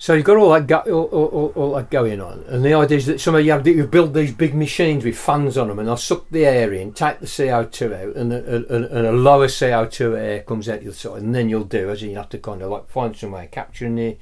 So 0.00 0.14
you've 0.14 0.24
got 0.24 0.38
all 0.38 0.58
that, 0.58 0.88
all, 0.88 1.04
all, 1.04 1.52
all, 1.54 1.74
that 1.74 1.90
going 1.90 2.22
on, 2.22 2.42
and 2.48 2.64
the 2.64 2.72
idea 2.72 2.96
is 2.96 3.04
that 3.04 3.20
some 3.20 3.34
of 3.34 3.44
you 3.44 3.52
have 3.52 3.66
you 3.66 3.86
build 3.86 4.14
these 4.14 4.32
big 4.32 4.54
machines 4.54 5.04
with 5.04 5.18
fans 5.18 5.58
on 5.58 5.68
them, 5.68 5.78
and 5.78 5.86
they'll 5.86 5.98
suck 5.98 6.24
the 6.30 6.46
air 6.46 6.72
in, 6.72 6.94
take 6.94 7.20
the 7.20 7.26
CO 7.26 7.64
two 7.64 7.94
out, 7.94 8.16
and 8.16 8.32
a, 8.32 8.74
and, 8.74 8.86
and 8.86 9.06
a 9.06 9.12
lower 9.12 9.46
CO 9.46 9.84
two 9.84 10.16
air 10.16 10.40
comes 10.40 10.70
out 10.70 10.82
the 10.82 10.94
side, 10.94 11.20
and 11.20 11.34
then 11.34 11.50
you'll 11.50 11.64
do 11.64 11.90
as 11.90 12.00
you 12.00 12.16
have 12.16 12.30
to 12.30 12.38
kind 12.38 12.62
of 12.62 12.70
like 12.70 12.88
find 12.88 13.14
some 13.14 13.32
way 13.32 13.44
of 13.44 13.50
capturing 13.50 13.98
it, 13.98 14.18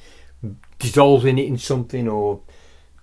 dissolving 0.80 1.38
it 1.38 1.46
in 1.46 1.56
something, 1.56 2.08
or 2.08 2.40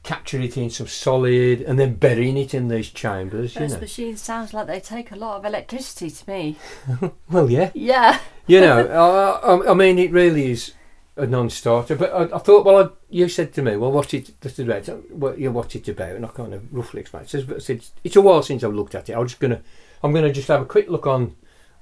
capture 0.05 0.39
it 0.39 0.55
in 0.55 0.69
some 0.69 0.87
solid, 0.87 1.61
and 1.61 1.77
then 1.79 1.95
burying 1.95 2.37
it 2.37 2.53
in 2.53 2.67
these 2.67 2.89
chambers. 2.89 3.55
Those 3.55 3.71
you 3.71 3.75
know. 3.75 3.81
machines 3.81 4.21
sounds 4.21 4.53
like 4.53 4.67
they 4.67 4.79
take 4.79 5.11
a 5.11 5.15
lot 5.15 5.37
of 5.37 5.45
electricity 5.45 6.11
to 6.11 6.29
me. 6.29 6.55
well, 7.29 7.49
yeah, 7.49 7.71
yeah. 7.73 8.19
you 8.47 8.61
know, 8.61 8.87
I, 8.87 9.71
I 9.71 9.73
mean, 9.73 9.99
it 9.99 10.11
really 10.11 10.51
is 10.51 10.73
a 11.17 11.25
non-starter. 11.25 11.95
But 11.95 12.13
I, 12.13 12.35
I 12.35 12.39
thought, 12.39 12.65
well, 12.65 12.85
I, 12.85 12.89
you 13.09 13.27
said 13.27 13.53
to 13.53 13.61
me, 13.61 13.75
well, 13.75 13.91
what's 13.91 14.13
it 14.13 14.31
about? 14.59 14.87
What 15.11 15.39
you 15.39 15.51
what's 15.51 15.75
it 15.75 15.87
about? 15.87 16.15
And 16.15 16.25
I 16.25 16.29
kind 16.29 16.53
of 16.53 16.63
roughly 16.71 17.01
explained. 17.01 17.25
It 17.25 17.29
says, 17.29 17.69
it's, 17.69 17.91
it's 18.03 18.15
a 18.15 18.21
while 18.21 18.43
since 18.43 18.63
I've 18.63 18.75
looked 18.75 18.95
at 18.95 19.09
it. 19.09 19.13
I'm 19.13 19.27
just 19.27 19.39
gonna, 19.39 19.61
I'm 20.03 20.13
gonna 20.13 20.31
just 20.31 20.47
have 20.49 20.61
a 20.61 20.65
quick 20.65 20.89
look 20.89 21.07
on, 21.07 21.35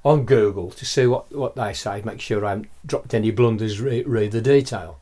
on 0.05 0.25
Google 0.25 0.71
to 0.71 0.85
see 0.85 1.07
what 1.07 1.31
what 1.35 1.55
they 1.55 1.73
say. 1.73 2.01
Make 2.03 2.21
sure 2.21 2.45
I 2.45 2.51
haven't 2.51 2.69
dropped 2.85 3.13
any 3.13 3.31
blunders. 3.31 3.81
Read, 3.81 4.07
read 4.07 4.31
the 4.31 4.41
detail. 4.41 4.99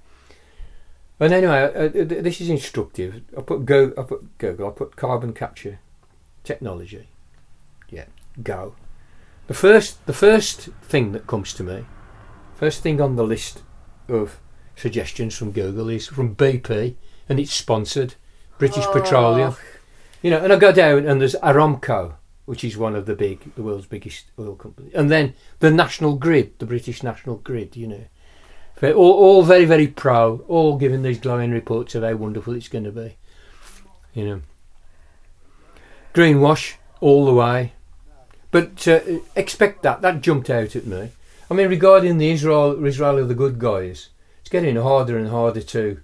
And 1.21 1.33
anyway, 1.33 1.71
uh, 1.75 2.01
uh 2.01 2.21
this 2.23 2.41
is 2.41 2.49
instructive. 2.49 3.21
I 3.37 3.41
put 3.41 3.63
go, 3.65 3.93
I 3.95 4.01
put 4.01 4.37
Google. 4.39 4.67
I 4.67 4.71
put 4.71 4.95
carbon 4.95 5.33
capture 5.33 5.79
technology. 6.43 7.09
Yeah, 7.89 8.05
go. 8.41 8.75
The 9.45 9.53
first, 9.53 10.03
the 10.07 10.13
first 10.13 10.69
thing 10.81 11.11
that 11.11 11.27
comes 11.27 11.53
to 11.53 11.63
me, 11.63 11.85
first 12.55 12.81
thing 12.81 12.99
on 12.99 13.17
the 13.17 13.23
list 13.23 13.61
of 14.09 14.39
suggestions 14.75 15.37
from 15.37 15.51
Google 15.51 15.89
is 15.89 16.07
from 16.07 16.35
BP, 16.35 16.95
and 17.29 17.39
it's 17.39 17.53
sponsored 17.53 18.15
British 18.57 18.85
oh. 18.87 18.93
Petroleum. 18.93 19.55
You 20.23 20.31
know, 20.31 20.43
and 20.43 20.51
I 20.51 20.55
go 20.55 20.71
down 20.71 21.05
and 21.05 21.21
there's 21.21 21.35
Aramco, 21.35 22.15
which 22.45 22.63
is 22.63 22.77
one 22.77 22.95
of 22.95 23.05
the 23.05 23.15
big, 23.15 23.53
the 23.53 23.61
world's 23.61 23.85
biggest 23.85 24.25
oil 24.39 24.55
companies, 24.55 24.93
and 24.95 25.11
then 25.11 25.35
the 25.59 25.69
National 25.69 26.15
Grid, 26.15 26.57
the 26.57 26.65
British 26.65 27.03
National 27.03 27.35
Grid. 27.35 27.75
You 27.75 27.87
know, 27.87 28.05
all, 28.83 29.13
all 29.13 29.43
very 29.43 29.65
very 29.65 29.87
pro, 29.87 30.43
all 30.47 30.77
giving 30.77 31.03
these 31.03 31.19
glowing 31.19 31.51
reports 31.51 31.95
of 31.95 32.03
how 32.03 32.15
wonderful 32.15 32.55
it's 32.55 32.67
going 32.67 32.83
to 32.83 32.91
be. 32.91 33.15
You 34.13 34.25
know, 34.25 34.41
greenwash 36.13 36.75
all 36.99 37.25
the 37.25 37.33
way, 37.33 37.73
but 38.49 38.87
uh, 38.87 38.99
expect 39.35 39.83
that. 39.83 40.01
That 40.01 40.21
jumped 40.21 40.49
out 40.49 40.75
at 40.75 40.85
me. 40.85 41.11
I 41.49 41.53
mean, 41.53 41.69
regarding 41.69 42.17
the 42.17 42.31
Israel, 42.31 42.83
Israel 42.85 43.19
of 43.19 43.27
the 43.27 43.35
good 43.35 43.59
guys, 43.59 44.09
it's 44.39 44.49
getting 44.49 44.77
harder 44.77 45.17
and 45.17 45.27
harder 45.27 45.61
to 45.61 45.99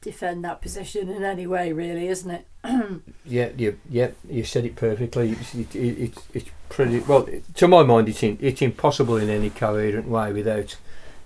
defend 0.00 0.44
that 0.44 0.60
position 0.60 1.08
in 1.08 1.22
any 1.22 1.46
way, 1.46 1.72
really, 1.72 2.08
isn't 2.08 2.30
it? 2.30 2.46
Yeah, 3.24 3.50
you, 3.58 3.78
yeah, 3.90 4.12
you 4.28 4.42
said 4.42 4.64
it 4.64 4.74
perfectly. 4.74 5.32
It's, 5.32 5.54
it, 5.54 5.76
it, 5.76 5.98
it's 5.98 6.22
it's 6.32 6.50
pretty 6.68 7.00
well. 7.00 7.26
To 7.54 7.68
my 7.68 7.82
mind, 7.82 8.08
it's 8.08 8.22
in, 8.22 8.38
it's 8.40 8.62
impossible 8.62 9.16
in 9.16 9.28
any 9.28 9.50
coherent 9.50 10.08
way 10.08 10.32
without 10.32 10.76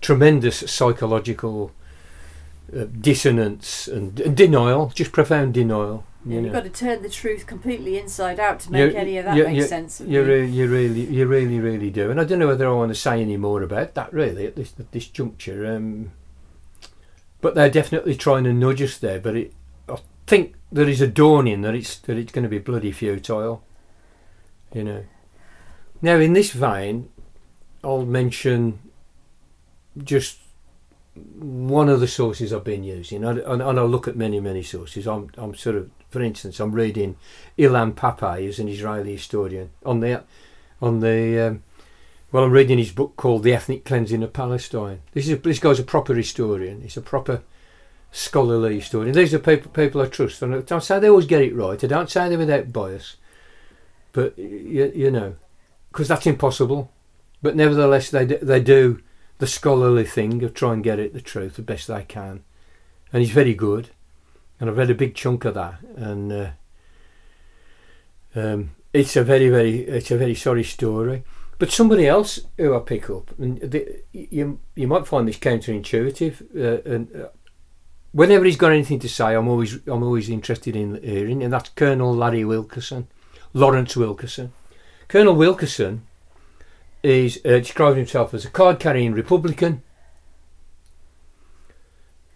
tremendous 0.01 0.59
psychological 0.71 1.73
uh, 2.77 2.85
dissonance 3.01 3.87
and, 3.89 4.19
and 4.21 4.37
denial, 4.37 4.89
just 4.95 5.13
profound 5.13 5.55
denial. 5.55 6.05
You 6.25 6.35
you've 6.35 6.45
know, 6.45 6.53
got 6.53 6.63
to 6.65 6.71
turn 6.71 7.03
the 7.03 7.09
truth 7.09 7.47
completely 7.47 7.99
inside 7.99 8.39
out 8.39 8.61
to 8.61 8.73
make 8.73 8.93
You- 8.93 8.99
any 8.99 9.19
of 9.19 9.25
that 9.25 9.37
you- 9.37 9.45
make 9.45 9.57
you- 9.57 9.65
sense. 9.65 10.01
you, 10.01 10.23
re- 10.25 10.47
you 10.47 10.69
really, 10.69 11.01
you 11.05 11.27
really, 11.27 11.59
really 11.59 11.91
do. 11.91 12.11
And 12.11 12.21
I 12.21 12.25
don't 12.25 12.39
know 12.39 12.47
whether 12.47 12.69
I 12.69 12.73
want 12.73 12.91
to 12.91 12.95
say 13.01 13.21
any 13.21 13.37
more 13.37 13.63
about 13.63 13.95
that 13.95 14.13
really 14.13 14.47
at 14.47 14.55
this 14.55 14.73
at 14.79 14.93
this 14.93 15.09
juncture. 15.09 15.67
Um, 15.67 16.13
but 17.41 17.57
they're 17.57 17.69
definitely 17.71 18.15
trying 18.15 18.45
to 18.45 18.53
nudge 18.53 18.81
us 18.81 18.99
there. 18.99 19.19
But 19.19 19.35
it, 19.37 19.53
I 19.89 19.97
think 20.29 20.55
there 20.71 20.89
is 20.89 21.01
a 21.01 21.09
dawning 21.09 21.63
that 21.63 21.75
it's 21.75 21.97
that 21.97 22.17
it's 22.17 22.31
going 22.31 22.45
to 22.45 22.49
be 22.49 22.59
bloody 22.61 22.93
futile. 22.93 23.65
You 24.73 24.85
know. 24.85 25.05
Now, 26.03 26.17
in 26.17 26.33
this 26.33 26.51
vein, 26.51 27.09
I'll 27.85 28.05
mention 28.05 28.81
just 30.03 30.39
one 31.15 31.89
of 31.89 32.01
the 32.01 32.09
sources 32.09 32.53
I've 32.53 32.65
been 32.65 32.83
using, 32.83 33.23
and, 33.25 33.39
and, 33.39 33.63
and 33.63 33.79
I'll 33.79 33.87
look 33.89 34.09
at 34.09 34.17
many, 34.17 34.41
many 34.41 34.63
sources. 34.63 35.07
I'm, 35.07 35.31
I'm 35.37 35.55
sort 35.55 35.77
of, 35.77 35.91
for 36.11 36.21
instance, 36.21 36.59
I'm 36.59 36.73
reading 36.73 37.17
Ilan 37.57 37.93
Pappé, 37.95 38.41
who's 38.41 38.59
an 38.59 38.69
Israeli 38.69 39.13
historian, 39.13 39.71
on 39.85 40.01
the, 40.01 40.25
on 40.81 41.01
the, 41.01 41.47
um, 41.47 41.63
well, 42.33 42.45
I'm 42.45 42.51
reading 42.51 42.79
his 42.79 42.91
book 42.91 43.17
called 43.17 43.45
The 43.45 43.55
Ethnic 43.55 43.85
Cleansing 43.85 44.23
of 44.23 44.33
Palestine. 44.33 45.03
This 45.13 45.27
is 45.29 45.35
a, 45.35 45.37
this 45.37 45.59
guy's 45.59 45.79
a 45.79 45.85
proper 45.85 46.15
historian. 46.15 46.81
He's 46.81 46.97
a 46.97 47.03
proper 47.03 47.43
scholarly 48.11 48.77
historian. 48.77 49.15
These 49.15 49.35
are 49.35 49.39
people 49.39 49.71
people 49.71 50.01
I 50.01 50.07
trust. 50.07 50.43
I 50.43 50.47
don't 50.61 50.83
say 50.83 50.99
they 50.99 51.09
always 51.09 51.27
get 51.27 51.43
it 51.43 51.55
right. 51.55 51.83
I 51.83 51.87
don't 51.87 52.11
say 52.11 52.29
they're 52.29 52.39
without 52.39 52.73
bias, 52.73 53.17
but 54.13 54.39
you, 54.39 54.91
you 54.95 55.11
know, 55.11 55.37
because 55.93 56.09
that's 56.09 56.27
impossible. 56.27 56.91
But 57.43 57.55
nevertheless, 57.55 58.11
they 58.11 58.25
do, 58.25 58.39
they 58.39 58.61
do 58.61 59.01
the 59.39 59.47
scholarly 59.47 60.05
thing 60.05 60.43
of 60.43 60.55
try 60.55 60.73
and 60.73 60.83
get 60.83 60.99
at 60.99 61.13
the 61.13 61.21
truth 61.21 61.57
the 61.57 61.63
best 61.63 61.89
they 61.89 62.03
can, 62.05 62.43
and 63.13 63.23
he's 63.23 63.33
very 63.33 63.55
good. 63.55 63.91
And 64.59 64.71
I've 64.71 64.77
read 64.77 64.91
a 64.91 64.95
big 64.95 65.15
chunk 65.15 65.45
of 65.45 65.55
that, 65.55 65.81
and 65.97 66.33
uh, 66.33 66.51
um, 68.35 68.71
it's 68.93 69.17
a 69.17 69.25
very 69.25 69.49
very 69.49 69.81
it's 69.81 70.11
a 70.11 70.17
very 70.17 70.35
sorry 70.35 70.65
story. 70.65 71.25
But 71.59 71.71
somebody 71.71 72.07
else 72.07 72.41
who 72.57 72.75
I 72.75 72.81
pick 72.81 73.11
up, 73.11 73.37
and 73.39 73.61
the, 73.61 74.03
you 74.13 74.61
you 74.75 74.89
might 74.89 75.07
find 75.07 75.29
this 75.29 75.39
counterintuitive, 75.39 76.57
uh, 76.57 76.91
and 76.91 77.15
uh, 77.15 77.29
whenever 78.13 78.45
he's 78.45 78.57
got 78.57 78.73
anything 78.73 79.01
to 79.01 79.09
say, 79.09 79.35
I'm 79.35 79.49
always 79.49 79.75
I'm 79.87 80.03
always 80.03 80.31
interested 80.31 80.77
in 80.77 81.03
hearing, 81.03 81.43
and 81.43 81.53
that's 81.53 81.71
Colonel 81.71 82.15
Larry 82.15 82.45
Wilkerson, 82.45 83.09
Lawrence 83.53 83.97
Wilkerson. 83.97 84.53
Colonel 85.13 85.35
Wilkerson 85.35 86.07
is 87.03 87.39
uh, 87.45 87.61
himself 87.93 88.33
as 88.33 88.47
a 88.47 88.51
card-carrying 88.51 89.13
Republican 89.13 89.83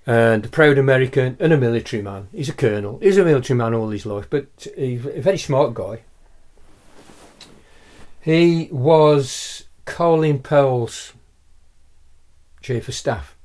and 0.07 0.45
a 0.45 0.49
proud 0.51 0.77
American 0.77 1.39
and 1.41 1.55
a 1.55 1.57
military 1.57 2.03
man. 2.03 2.29
He's 2.33 2.51
a 2.51 2.53
colonel. 2.53 2.99
He's 2.99 3.17
a 3.17 3.25
military 3.25 3.57
man 3.57 3.73
all 3.73 3.89
his 3.89 4.05
life, 4.05 4.29
but 4.29 4.69
he's 4.77 5.07
a 5.07 5.23
very 5.23 5.39
smart 5.39 5.73
guy. 5.73 6.03
He 8.21 8.69
was 8.71 9.65
Colin 9.87 10.41
Powell's 10.41 11.15
chief 12.61 12.89
of 12.89 12.95
staff. 12.95 13.39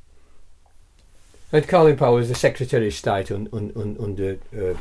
And 1.53 1.65
Colin 1.69 1.95
Powell 1.95 2.15
was 2.15 2.27
the 2.27 2.35
Secretary 2.35 2.87
of 2.87 2.93
State 2.93 3.31
un, 3.31 3.47
un, 3.53 3.71
un, 3.77 3.95
under 3.97 4.39
uh, 4.53 4.77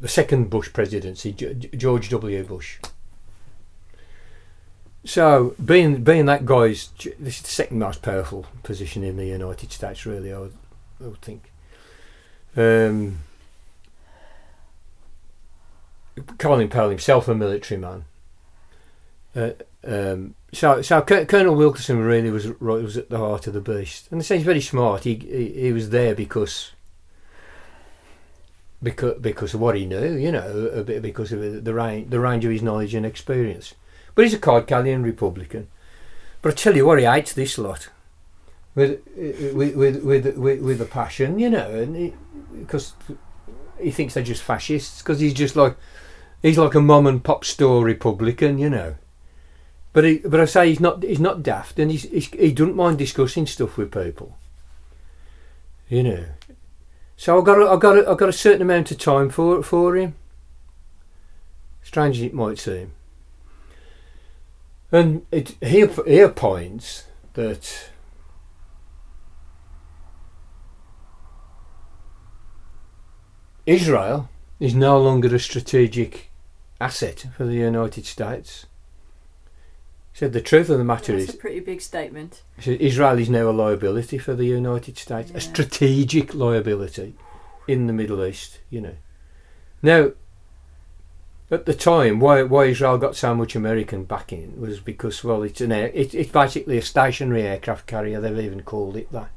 the 0.00 0.08
second 0.08 0.50
Bush 0.50 0.72
presidency, 0.72 1.30
G- 1.30 1.54
George 1.76 2.08
W. 2.08 2.42
Bush. 2.42 2.80
So, 5.06 5.54
being 5.64 6.02
being 6.02 6.26
that 6.26 6.44
guy's, 6.44 6.88
this 7.20 7.36
is 7.36 7.42
the 7.42 7.48
second 7.48 7.78
most 7.78 8.02
powerful 8.02 8.44
position 8.64 9.04
in 9.04 9.16
the 9.16 9.26
United 9.26 9.70
States, 9.70 10.04
really, 10.04 10.32
I 10.32 10.38
would, 10.40 10.54
I 11.00 11.04
would 11.04 11.22
think. 11.22 11.52
Um, 12.56 13.20
Colin 16.38 16.68
Powell 16.68 16.88
himself, 16.88 17.28
a 17.28 17.36
military 17.36 17.80
man. 17.80 18.04
Uh, 19.36 19.50
um, 19.84 20.34
so, 20.52 20.82
so 20.82 21.00
Col- 21.02 21.26
Colonel 21.26 21.54
Wilkerson 21.54 21.98
really 22.00 22.32
was 22.32 22.48
was 22.58 22.96
at 22.96 23.08
the 23.08 23.18
heart 23.18 23.46
of 23.46 23.52
the 23.52 23.60
beast, 23.60 24.08
and 24.10 24.20
they 24.20 24.24
say 24.24 24.38
he's 24.38 24.44
very 24.44 24.60
smart. 24.60 25.04
He, 25.04 25.14
he 25.14 25.52
he 25.66 25.72
was 25.72 25.90
there 25.90 26.16
because 26.16 26.72
because 28.82 29.20
because 29.20 29.54
of 29.54 29.60
what 29.60 29.76
he 29.76 29.86
knew, 29.86 30.16
you 30.16 30.32
know, 30.32 30.82
because 30.84 31.30
of 31.30 31.64
the 31.64 31.74
range 31.74 32.10
the 32.10 32.18
range 32.18 32.44
of 32.44 32.50
his 32.50 32.62
knowledge 32.62 32.92
and 32.92 33.06
experience. 33.06 33.74
But 34.16 34.24
he's 34.24 34.34
a 34.34 34.38
card 34.38 34.66
carrying 34.66 35.02
Republican. 35.02 35.68
But 36.42 36.52
I 36.52 36.56
tell 36.56 36.74
you 36.74 36.86
what, 36.86 36.98
he 36.98 37.04
hates 37.04 37.32
this 37.34 37.58
lot 37.58 37.90
with 38.74 39.00
with 39.54 39.76
with 39.76 40.02
with 40.02 40.60
with, 40.60 40.80
a 40.80 40.84
passion, 40.84 41.38
you 41.38 41.50
know, 41.50 41.70
and 41.70 42.12
because 42.58 42.94
he, 43.06 43.16
he 43.84 43.90
thinks 43.90 44.14
they're 44.14 44.22
just 44.22 44.42
fascists 44.42 45.02
because 45.02 45.20
he's 45.20 45.34
just 45.34 45.54
like 45.54 45.76
he's 46.42 46.58
like 46.58 46.74
a 46.74 46.80
mom 46.80 47.06
and 47.06 47.22
pop 47.22 47.44
store 47.44 47.84
Republican, 47.84 48.58
you 48.58 48.70
know. 48.70 48.96
But 49.92 50.04
he, 50.04 50.18
but 50.18 50.40
I 50.40 50.46
say 50.46 50.68
he's 50.68 50.80
not 50.80 51.02
he's 51.02 51.20
not 51.20 51.42
daft, 51.42 51.78
and 51.78 51.90
he's, 51.90 52.02
he's 52.04 52.28
he 52.28 52.52
doesn't 52.52 52.76
mind 52.76 52.98
discussing 52.98 53.46
stuff 53.46 53.76
with 53.76 53.92
people. 53.92 54.36
You 55.88 56.02
know, 56.02 56.24
so 57.16 57.40
I 57.40 57.44
got 57.44 57.60
a, 57.60 57.68
I 57.68 57.76
got 57.76 57.98
a, 57.98 58.10
I 58.10 58.14
got 58.14 58.28
a 58.28 58.32
certain 58.32 58.62
amount 58.62 58.90
of 58.90 58.98
time 58.98 59.28
for 59.28 59.62
for 59.62 59.94
him. 59.94 60.14
Strange 61.82 62.16
as 62.18 62.24
it 62.24 62.34
might 62.34 62.58
seem. 62.58 62.92
And 64.92 65.26
it 65.32 65.56
he 65.60 65.86
he 66.06 66.26
points 66.28 67.04
that 67.34 67.90
Israel 73.66 74.28
is 74.60 74.74
no 74.74 74.98
longer 75.00 75.34
a 75.34 75.38
strategic 75.38 76.30
asset 76.80 77.26
for 77.36 77.44
the 77.44 77.54
United 77.54 78.06
States. 78.06 78.66
He 80.12 80.18
said 80.18 80.32
the 80.32 80.40
truth 80.40 80.70
of 80.70 80.78
the 80.78 80.84
matter 80.84 81.14
is 81.14 81.26
That's 81.26 81.34
is 81.34 81.38
a 81.38 81.40
pretty 81.40 81.60
big 81.60 81.80
statement. 81.80 82.42
he 82.56 82.62
said 82.62 82.80
Israel 82.80 83.18
is 83.18 83.28
now 83.28 83.48
a 83.48 83.52
liability 83.52 84.18
for 84.18 84.34
the 84.34 84.46
United 84.46 84.96
States, 84.98 85.30
Yeah. 85.30 85.38
a 85.38 85.40
strategic 85.40 86.34
liability 86.34 87.14
in 87.66 87.86
the 87.86 87.92
Middle 87.92 88.24
East, 88.24 88.60
you 88.70 88.80
know. 88.80 88.94
Now, 89.82 90.12
at 91.50 91.66
the 91.66 91.74
time, 91.74 92.20
why 92.20 92.42
why 92.42 92.64
Israel 92.64 92.98
got 92.98 93.16
so 93.16 93.34
much 93.34 93.54
American 93.54 94.04
backing 94.04 94.60
was 94.60 94.80
because, 94.80 95.22
well, 95.22 95.42
it's 95.42 95.60
an 95.60 95.72
air, 95.72 95.90
it, 95.94 96.14
it's 96.14 96.32
basically 96.32 96.78
a 96.78 96.82
stationary 96.82 97.42
aircraft 97.42 97.86
carrier. 97.86 98.20
They've 98.20 98.38
even 98.38 98.62
called 98.62 98.96
it 98.96 99.10
that, 99.12 99.30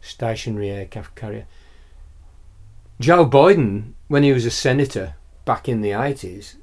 stationary 0.00 0.70
aircraft 0.70 1.14
carrier. 1.14 1.46
Joe 3.00 3.26
Biden, 3.26 3.92
when 4.08 4.22
he 4.22 4.32
was 4.32 4.46
a 4.46 4.50
senator 4.50 5.16
back 5.44 5.68
in 5.68 5.80
the 5.80 5.92
eighties, 5.92 6.56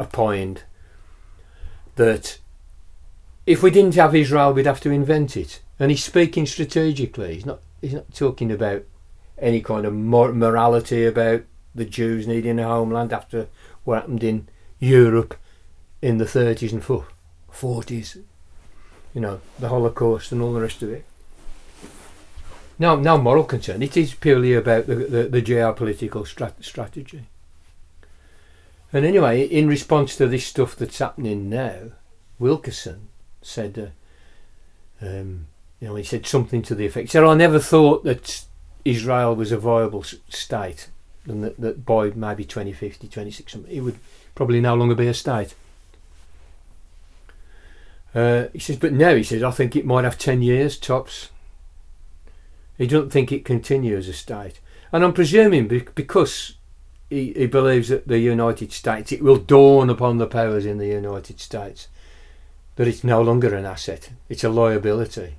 opined 0.00 0.64
that 1.96 2.38
if 3.46 3.62
we 3.62 3.70
didn't 3.70 3.94
have 3.94 4.14
Israel, 4.14 4.52
we'd 4.52 4.66
have 4.66 4.80
to 4.80 4.90
invent 4.90 5.36
it. 5.36 5.60
And 5.78 5.90
he's 5.90 6.04
speaking 6.04 6.46
strategically. 6.46 7.34
He's 7.34 7.46
not. 7.46 7.60
He's 7.80 7.94
not 7.94 8.14
talking 8.14 8.52
about 8.52 8.84
any 9.36 9.60
kind 9.60 9.84
of 9.84 9.92
mor- 9.92 10.32
morality 10.32 11.04
about 11.04 11.42
the 11.74 11.84
Jews 11.84 12.28
needing 12.28 12.60
a 12.60 12.68
homeland 12.68 13.12
after 13.12 13.48
what 13.84 14.00
happened 14.00 14.24
in 14.24 14.48
Europe 14.78 15.36
in 16.00 16.18
the 16.18 16.24
30s 16.24 16.72
and 16.72 16.82
40s. 17.52 18.22
You 19.14 19.20
know, 19.20 19.40
the 19.58 19.68
Holocaust 19.68 20.32
and 20.32 20.40
all 20.40 20.52
the 20.52 20.60
rest 20.60 20.82
of 20.82 20.90
it. 20.90 21.04
No, 22.78 22.96
no 22.96 23.18
moral 23.18 23.44
concern. 23.44 23.82
It 23.82 23.96
is 23.96 24.14
purely 24.14 24.54
about 24.54 24.86
the, 24.86 24.94
the, 24.94 25.22
the 25.24 25.42
geopolitical 25.42 26.26
strat- 26.26 26.64
strategy. 26.64 27.28
And 28.92 29.06
anyway, 29.06 29.42
in 29.42 29.68
response 29.68 30.16
to 30.16 30.26
this 30.26 30.46
stuff 30.46 30.76
that's 30.76 30.98
happening 30.98 31.48
now, 31.48 31.92
Wilkerson 32.38 33.08
said, 33.40 33.92
uh, 35.00 35.06
um, 35.06 35.46
you 35.80 35.88
know, 35.88 35.94
he 35.94 36.04
said 36.04 36.26
something 36.26 36.62
to 36.62 36.74
the 36.74 36.86
effect. 36.86 37.08
He 37.08 37.10
said, 37.10 37.24
"I 37.24 37.34
never 37.34 37.58
thought 37.58 38.04
that 38.04 38.44
Israel 38.84 39.34
was 39.34 39.52
a 39.52 39.58
viable 39.58 40.02
state, 40.02 40.88
and 41.26 41.44
that, 41.44 41.60
that 41.60 41.84
by 41.84 42.10
maybe 42.10 42.44
2050, 42.44 43.08
26, 43.08 43.54
it 43.68 43.80
would 43.80 43.98
probably 44.34 44.60
no 44.60 44.74
longer 44.74 44.94
be 44.94 45.06
a 45.06 45.14
state." 45.14 45.54
Uh, 48.14 48.48
he 48.52 48.58
says, 48.58 48.76
but 48.76 48.92
now 48.92 49.14
he 49.14 49.22
says, 49.22 49.42
I 49.42 49.50
think 49.50 49.74
it 49.74 49.86
might 49.86 50.04
have 50.04 50.18
10 50.18 50.42
years 50.42 50.76
tops. 50.76 51.30
He 52.76 52.86
doesn't 52.86 53.10
think 53.10 53.32
it 53.32 53.44
continues 53.44 54.08
as 54.08 54.14
a 54.14 54.18
state. 54.18 54.60
And 54.92 55.02
I'm 55.02 55.14
presuming 55.14 55.68
because 55.68 56.56
he, 57.08 57.32
he 57.32 57.46
believes 57.46 57.88
that 57.88 58.08
the 58.08 58.18
United 58.18 58.72
States, 58.72 59.12
it 59.12 59.22
will 59.22 59.38
dawn 59.38 59.88
upon 59.88 60.18
the 60.18 60.26
powers 60.26 60.66
in 60.66 60.78
the 60.78 60.88
United 60.88 61.40
States 61.40 61.88
that 62.76 62.88
it's 62.88 63.04
no 63.04 63.22
longer 63.22 63.54
an 63.54 63.64
asset, 63.64 64.10
it's 64.28 64.44
a 64.44 64.48
liability. 64.48 65.34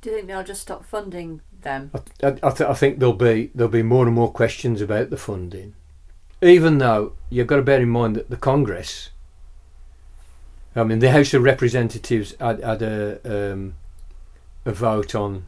Do 0.00 0.10
you 0.10 0.16
think 0.16 0.28
they'll 0.28 0.44
just 0.44 0.62
stop 0.62 0.84
funding 0.84 1.40
them? 1.62 1.90
I, 2.22 2.26
I, 2.26 2.50
th- 2.50 2.68
I 2.70 2.74
think 2.74 2.98
there'll 2.98 3.14
be 3.14 3.50
there'll 3.54 3.70
be 3.70 3.82
more 3.82 4.06
and 4.06 4.14
more 4.14 4.30
questions 4.30 4.80
about 4.80 5.10
the 5.10 5.16
funding, 5.16 5.74
even 6.40 6.78
though 6.78 7.14
you've 7.30 7.48
got 7.48 7.56
to 7.56 7.62
bear 7.62 7.80
in 7.80 7.88
mind 7.88 8.16
that 8.16 8.30
the 8.30 8.36
Congress. 8.36 9.10
I 10.76 10.84
mean, 10.84 11.00
the 11.00 11.10
House 11.10 11.34
of 11.34 11.42
Representatives 11.42 12.36
had, 12.38 12.62
had 12.62 12.82
a 12.82 13.52
um, 13.52 13.74
a 14.64 14.72
vote 14.72 15.14
on 15.14 15.44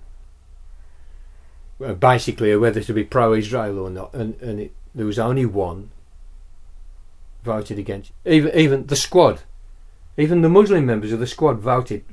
uh, 1.84 1.92
basically 1.94 2.54
whether 2.56 2.80
to 2.80 2.92
be 2.92 3.04
pro-Israel 3.04 3.78
or 3.78 3.90
not, 3.90 4.12
and 4.12 4.34
and 4.40 4.58
it, 4.58 4.72
there 4.94 5.06
was 5.06 5.18
only 5.18 5.46
one 5.46 5.90
voted 7.44 7.78
against. 7.78 8.10
Even 8.26 8.52
even 8.56 8.86
the 8.86 8.96
squad, 8.96 9.42
even 10.16 10.42
the 10.42 10.48
Muslim 10.48 10.86
members 10.86 11.12
of 11.12 11.20
the 11.20 11.26
squad 11.26 11.60
voted. 11.60 12.04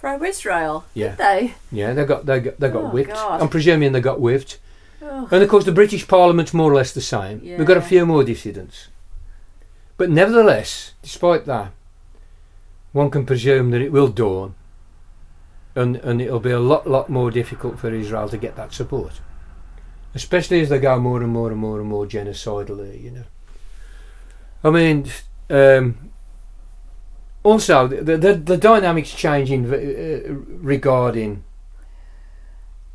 Pro 0.00 0.22
Israel? 0.24 0.86
Yeah. 0.94 1.10
Did 1.10 1.18
they? 1.18 1.54
Yeah, 1.70 1.92
they 1.92 2.04
got 2.06 2.24
they 2.24 2.40
got 2.40 2.58
they 2.58 2.70
got 2.70 2.84
Oh, 2.84 2.88
whipped. 2.90 3.10
God. 3.10 3.42
I'm 3.42 3.50
presuming 3.50 3.92
they 3.92 4.00
got 4.00 4.18
whipped. 4.20 4.58
Oh, 5.02 5.28
And 5.30 5.42
of 5.42 5.48
course, 5.50 5.64
the 5.66 5.72
British 5.72 6.08
Parliament's 6.08 6.54
more 6.54 6.72
or 6.72 6.74
less 6.74 6.92
the 6.92 7.00
same. 7.02 7.40
We've 7.42 7.66
got 7.66 7.76
a 7.76 7.82
few 7.82 8.06
more 8.06 8.24
dissidents. 8.24 8.88
But 9.98 10.08
nevertheless, 10.08 10.94
despite 11.02 11.44
that, 11.44 11.72
one 12.92 13.10
can 13.10 13.26
presume 13.26 13.70
that 13.72 13.82
it 13.82 13.92
will 13.92 14.08
dawn 14.08 14.54
and, 15.74 15.96
and 15.96 16.20
it'll 16.20 16.40
be 16.40 16.50
a 16.50 16.58
lot, 16.58 16.86
lot 16.88 17.08
more 17.10 17.30
difficult 17.30 17.78
for 17.78 17.92
Israel 17.92 18.28
to 18.30 18.38
get 18.38 18.56
that 18.56 18.72
support. 18.72 19.20
Especially 20.14 20.60
as 20.60 20.70
they 20.70 20.78
go 20.78 20.98
more 20.98 21.22
and 21.22 21.30
more 21.32 21.50
and 21.50 21.60
more 21.60 21.78
and 21.78 21.88
more 21.88 22.06
genocidally, 22.06 23.02
you 23.02 23.10
know. 23.10 23.24
I 24.64 24.70
mean, 24.70 25.06
um, 25.50 26.09
also, 27.42 27.86
the, 27.86 28.16
the, 28.16 28.34
the 28.34 28.56
dynamics 28.56 29.12
changing 29.12 29.72
uh, 29.72 30.34
regarding 30.60 31.44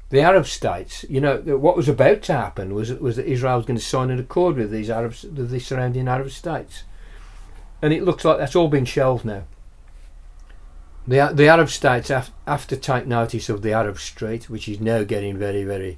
the 0.09 0.21
Arab 0.21 0.45
states, 0.45 1.03
you 1.09 1.19
know, 1.19 1.37
what 1.37 1.75
was 1.75 1.89
about 1.89 2.21
to 2.23 2.33
happen 2.33 2.75
was 2.75 2.93
was 2.93 3.15
that 3.15 3.25
Israel 3.25 3.57
was 3.57 3.65
going 3.65 3.79
to 3.79 3.83
sign 3.83 4.11
an 4.11 4.19
accord 4.19 4.55
with 4.55 4.71
these 4.71 4.89
Arab, 4.89 5.15
with 5.23 5.49
the 5.49 5.59
surrounding 5.59 6.07
Arab 6.07 6.29
states, 6.29 6.83
and 7.81 7.91
it 7.91 8.03
looks 8.03 8.23
like 8.23 8.37
that's 8.37 8.55
all 8.55 8.67
been 8.67 8.85
shelved 8.85 9.25
now. 9.25 9.43
The 11.07 11.31
the 11.33 11.47
Arab 11.47 11.69
states 11.69 12.09
have, 12.09 12.31
have 12.47 12.67
to 12.67 12.77
take 12.77 13.07
notice 13.07 13.49
of 13.49 13.63
the 13.63 13.73
Arab 13.73 13.97
Street, 13.97 14.47
which 14.49 14.69
is 14.69 14.79
now 14.79 15.03
getting 15.03 15.37
very, 15.37 15.63
very, 15.63 15.97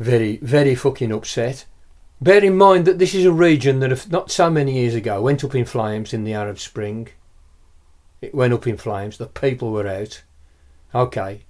very, 0.00 0.38
very 0.38 0.74
fucking 0.74 1.12
upset. 1.12 1.66
Bear 2.20 2.44
in 2.44 2.56
mind 2.56 2.86
that 2.86 2.98
this 2.98 3.14
is 3.14 3.24
a 3.24 3.32
region 3.32 3.80
that, 3.80 4.10
not 4.10 4.30
so 4.30 4.48
many 4.48 4.74
years 4.74 4.94
ago, 4.94 5.20
went 5.20 5.44
up 5.44 5.54
in 5.54 5.64
flames 5.64 6.12
in 6.14 6.24
the 6.24 6.32
Arab 6.32 6.58
Spring. 6.58 7.08
It 8.20 8.34
went 8.34 8.54
up 8.54 8.66
in 8.66 8.76
flames. 8.76 9.18
The 9.18 9.26
people 9.26 9.72
were 9.72 9.86
out. 9.86 10.22
Okay, 10.94 11.42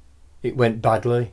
it 0.42 0.56
went 0.56 0.82
badly. 0.82 1.32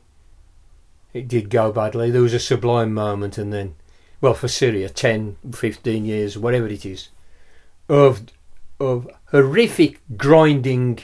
It 1.13 1.27
did 1.27 1.49
go 1.49 1.71
badly. 1.71 2.11
There 2.11 2.21
was 2.21 2.33
a 2.33 2.39
sublime 2.39 2.93
moment, 2.93 3.37
and 3.37 3.51
then, 3.51 3.75
well, 4.19 4.33
for 4.33 4.47
Syria, 4.47 4.89
10, 4.89 5.37
15 5.53 6.05
years, 6.05 6.37
whatever 6.37 6.67
it 6.67 6.85
is, 6.85 7.09
of 7.89 8.27
of 8.79 9.07
horrific 9.27 10.01
grinding 10.17 10.99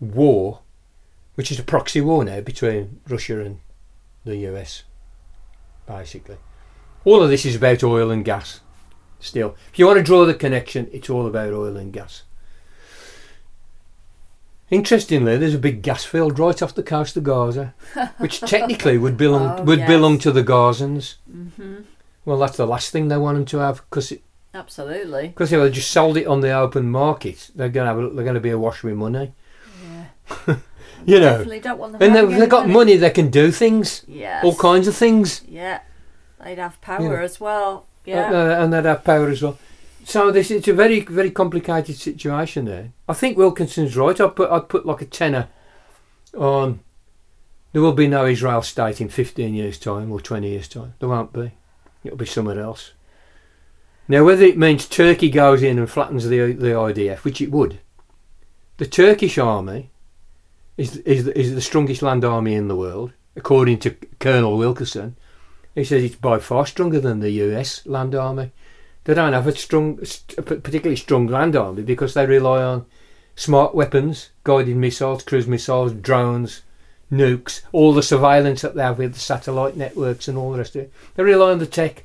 war, 0.00 0.60
which 1.34 1.52
is 1.52 1.58
a 1.58 1.62
proxy 1.62 2.00
war 2.00 2.24
now 2.24 2.40
between 2.40 3.00
Russia 3.06 3.40
and 3.40 3.60
the 4.24 4.36
US, 4.48 4.84
basically. 5.86 6.38
All 7.08 7.22
of 7.22 7.30
this 7.30 7.46
is 7.46 7.56
about 7.56 7.82
oil 7.82 8.10
and 8.10 8.22
gas. 8.22 8.60
Still, 9.18 9.56
if 9.72 9.78
you 9.78 9.86
want 9.86 9.96
to 9.96 10.02
draw 10.02 10.26
the 10.26 10.34
connection, 10.34 10.90
it's 10.92 11.08
all 11.08 11.26
about 11.26 11.54
oil 11.54 11.74
and 11.78 11.90
gas. 11.90 12.24
Interestingly, 14.70 15.38
there's 15.38 15.54
a 15.54 15.58
big 15.58 15.80
gas 15.80 16.04
field 16.04 16.38
right 16.38 16.62
off 16.62 16.74
the 16.74 16.82
coast 16.82 17.16
of 17.16 17.24
Gaza, 17.24 17.72
which 18.18 18.40
technically 18.40 18.98
would 18.98 19.16
belong 19.16 19.60
Oh, 19.60 19.62
would 19.62 19.78
yes. 19.78 19.88
belong 19.88 20.18
to 20.18 20.30
the 20.30 20.44
Gazans. 20.44 21.14
hmm 21.26 21.76
Well, 22.26 22.38
that's 22.38 22.58
the 22.58 22.66
last 22.66 22.90
thing 22.90 23.08
they 23.08 23.16
want 23.16 23.36
them 23.38 23.46
to 23.46 23.58
have 23.58 23.76
because 23.88 24.12
Absolutely. 24.52 25.28
because 25.28 25.50
if 25.50 25.60
they 25.62 25.70
just 25.70 25.90
sold 25.90 26.18
it 26.18 26.26
on 26.26 26.42
the 26.42 26.50
open 26.52 26.90
market, 26.90 27.50
they're 27.54 27.70
gonna 27.70 27.88
have 27.88 27.98
a, 27.98 28.10
they're 28.10 28.24
gonna 28.26 28.38
be 28.38 28.50
awash 28.50 28.82
with 28.82 28.96
money. 28.96 29.32
Yeah. 29.82 30.56
You 31.06 31.20
know, 31.20 31.44
don't 31.60 31.78
want 31.78 31.92
them 31.92 32.02
and 32.02 32.14
they've, 32.14 32.38
they've 32.40 32.48
got 32.48 32.68
money, 32.68 32.96
they 32.96 33.10
can 33.10 33.30
do 33.30 33.52
things, 33.52 34.04
Yes. 34.08 34.44
all 34.44 34.54
kinds 34.56 34.88
of 34.88 34.96
things, 34.96 35.42
Yeah. 35.48 35.78
They'd 36.42 36.58
have 36.58 36.80
power 36.80 37.02
You 37.02 37.08
know. 37.10 37.16
as 37.16 37.40
well. 37.40 37.86
Yeah. 38.04 38.30
uh, 38.30 38.62
and 38.62 38.72
they'd 38.72 38.84
have 38.84 39.04
power 39.04 39.28
as 39.28 39.42
well. 39.42 39.58
So 40.04 40.30
this 40.30 40.50
it's 40.50 40.68
a 40.68 40.72
very 40.72 41.00
very 41.00 41.30
complicated 41.30 41.96
situation 41.96 42.64
there. 42.64 42.92
I 43.08 43.12
think 43.12 43.36
Wilkinson's 43.36 43.96
right. 43.96 44.18
I'd 44.20 44.36
put 44.36 44.50
I'd 44.50 44.68
put 44.68 44.86
like 44.86 45.02
a 45.02 45.06
tenner 45.06 45.48
on. 46.36 46.80
There 47.72 47.82
will 47.82 47.92
be 47.92 48.06
no 48.06 48.24
Israel 48.24 48.62
state 48.62 49.00
in 49.00 49.10
15 49.10 49.52
years' 49.54 49.78
time 49.78 50.10
or 50.10 50.20
20 50.20 50.48
years' 50.48 50.68
time. 50.68 50.94
There 51.00 51.08
won't 51.08 51.34
be. 51.34 51.52
It'll 52.02 52.16
be 52.16 52.24
somewhere 52.24 52.58
else. 52.60 52.92
Now, 54.08 54.24
whether 54.24 54.44
it 54.44 54.56
means 54.56 54.86
Turkey 54.86 55.28
goes 55.28 55.62
in 55.62 55.78
and 55.78 55.90
flattens 55.90 56.26
the 56.26 56.52
the 56.52 56.68
IDF, 56.68 57.24
which 57.24 57.42
it 57.42 57.50
would, 57.50 57.78
the 58.78 58.86
Turkish 58.86 59.36
army 59.36 59.90
is 60.78 60.96
is 60.98 61.24
the, 61.26 61.38
is 61.38 61.54
the 61.54 61.60
strongest 61.60 62.00
land 62.00 62.24
army 62.24 62.54
in 62.54 62.68
the 62.68 62.76
world, 62.76 63.12
according 63.36 63.80
to 63.80 63.90
Colonel 64.18 64.56
Wilkerson. 64.56 65.16
He 65.78 65.84
says 65.84 66.02
it's 66.02 66.16
by 66.16 66.40
far 66.40 66.66
stronger 66.66 66.98
than 66.98 67.20
the 67.20 67.30
US 67.30 67.86
land 67.86 68.12
army. 68.12 68.50
They 69.04 69.14
don't 69.14 69.32
have 69.32 69.46
a 69.46 69.54
strong, 69.54 70.04
st- 70.04 70.44
particularly 70.44 70.96
strong 70.96 71.28
land 71.28 71.54
army 71.54 71.82
because 71.82 72.14
they 72.14 72.26
rely 72.26 72.64
on 72.64 72.84
smart 73.36 73.76
weapons, 73.76 74.30
guided 74.42 74.76
missiles, 74.76 75.22
cruise 75.22 75.46
missiles, 75.46 75.92
drones, 75.92 76.62
nukes, 77.12 77.60
all 77.70 77.92
the 77.92 78.02
surveillance 78.02 78.62
that 78.62 78.74
they 78.74 78.82
have 78.82 78.98
with 78.98 79.14
the 79.14 79.20
satellite 79.20 79.76
networks 79.76 80.26
and 80.26 80.36
all 80.36 80.50
the 80.50 80.58
rest 80.58 80.74
of 80.74 80.82
it. 80.82 80.92
They 81.14 81.22
rely 81.22 81.52
on 81.52 81.60
the 81.60 81.66
tech. 81.66 82.02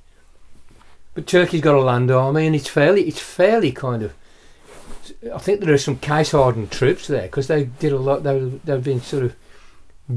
But 1.15 1.25
Turkey's 1.25 1.61
got 1.61 1.73
a 1.73 1.81
land 1.81 2.11
army, 2.11 2.45
and 2.45 2.55
it's 2.55 2.69
fairly, 2.69 3.07
it's 3.07 3.19
fairly 3.19 3.71
kind 3.71 4.03
of. 4.03 4.13
I 5.33 5.39
think 5.39 5.61
there 5.61 5.73
are 5.73 5.79
some 5.79 5.97
case 5.97 6.31
hardened 6.31 6.71
troops 6.71 7.07
there 7.07 7.23
because 7.23 7.47
they 7.47 7.63
did 7.63 7.91
a 7.91 7.97
lot. 7.97 8.21
They, 8.21 8.39
they've 8.65 8.83
been 8.83 9.01
sort 9.01 9.23
of 9.23 9.35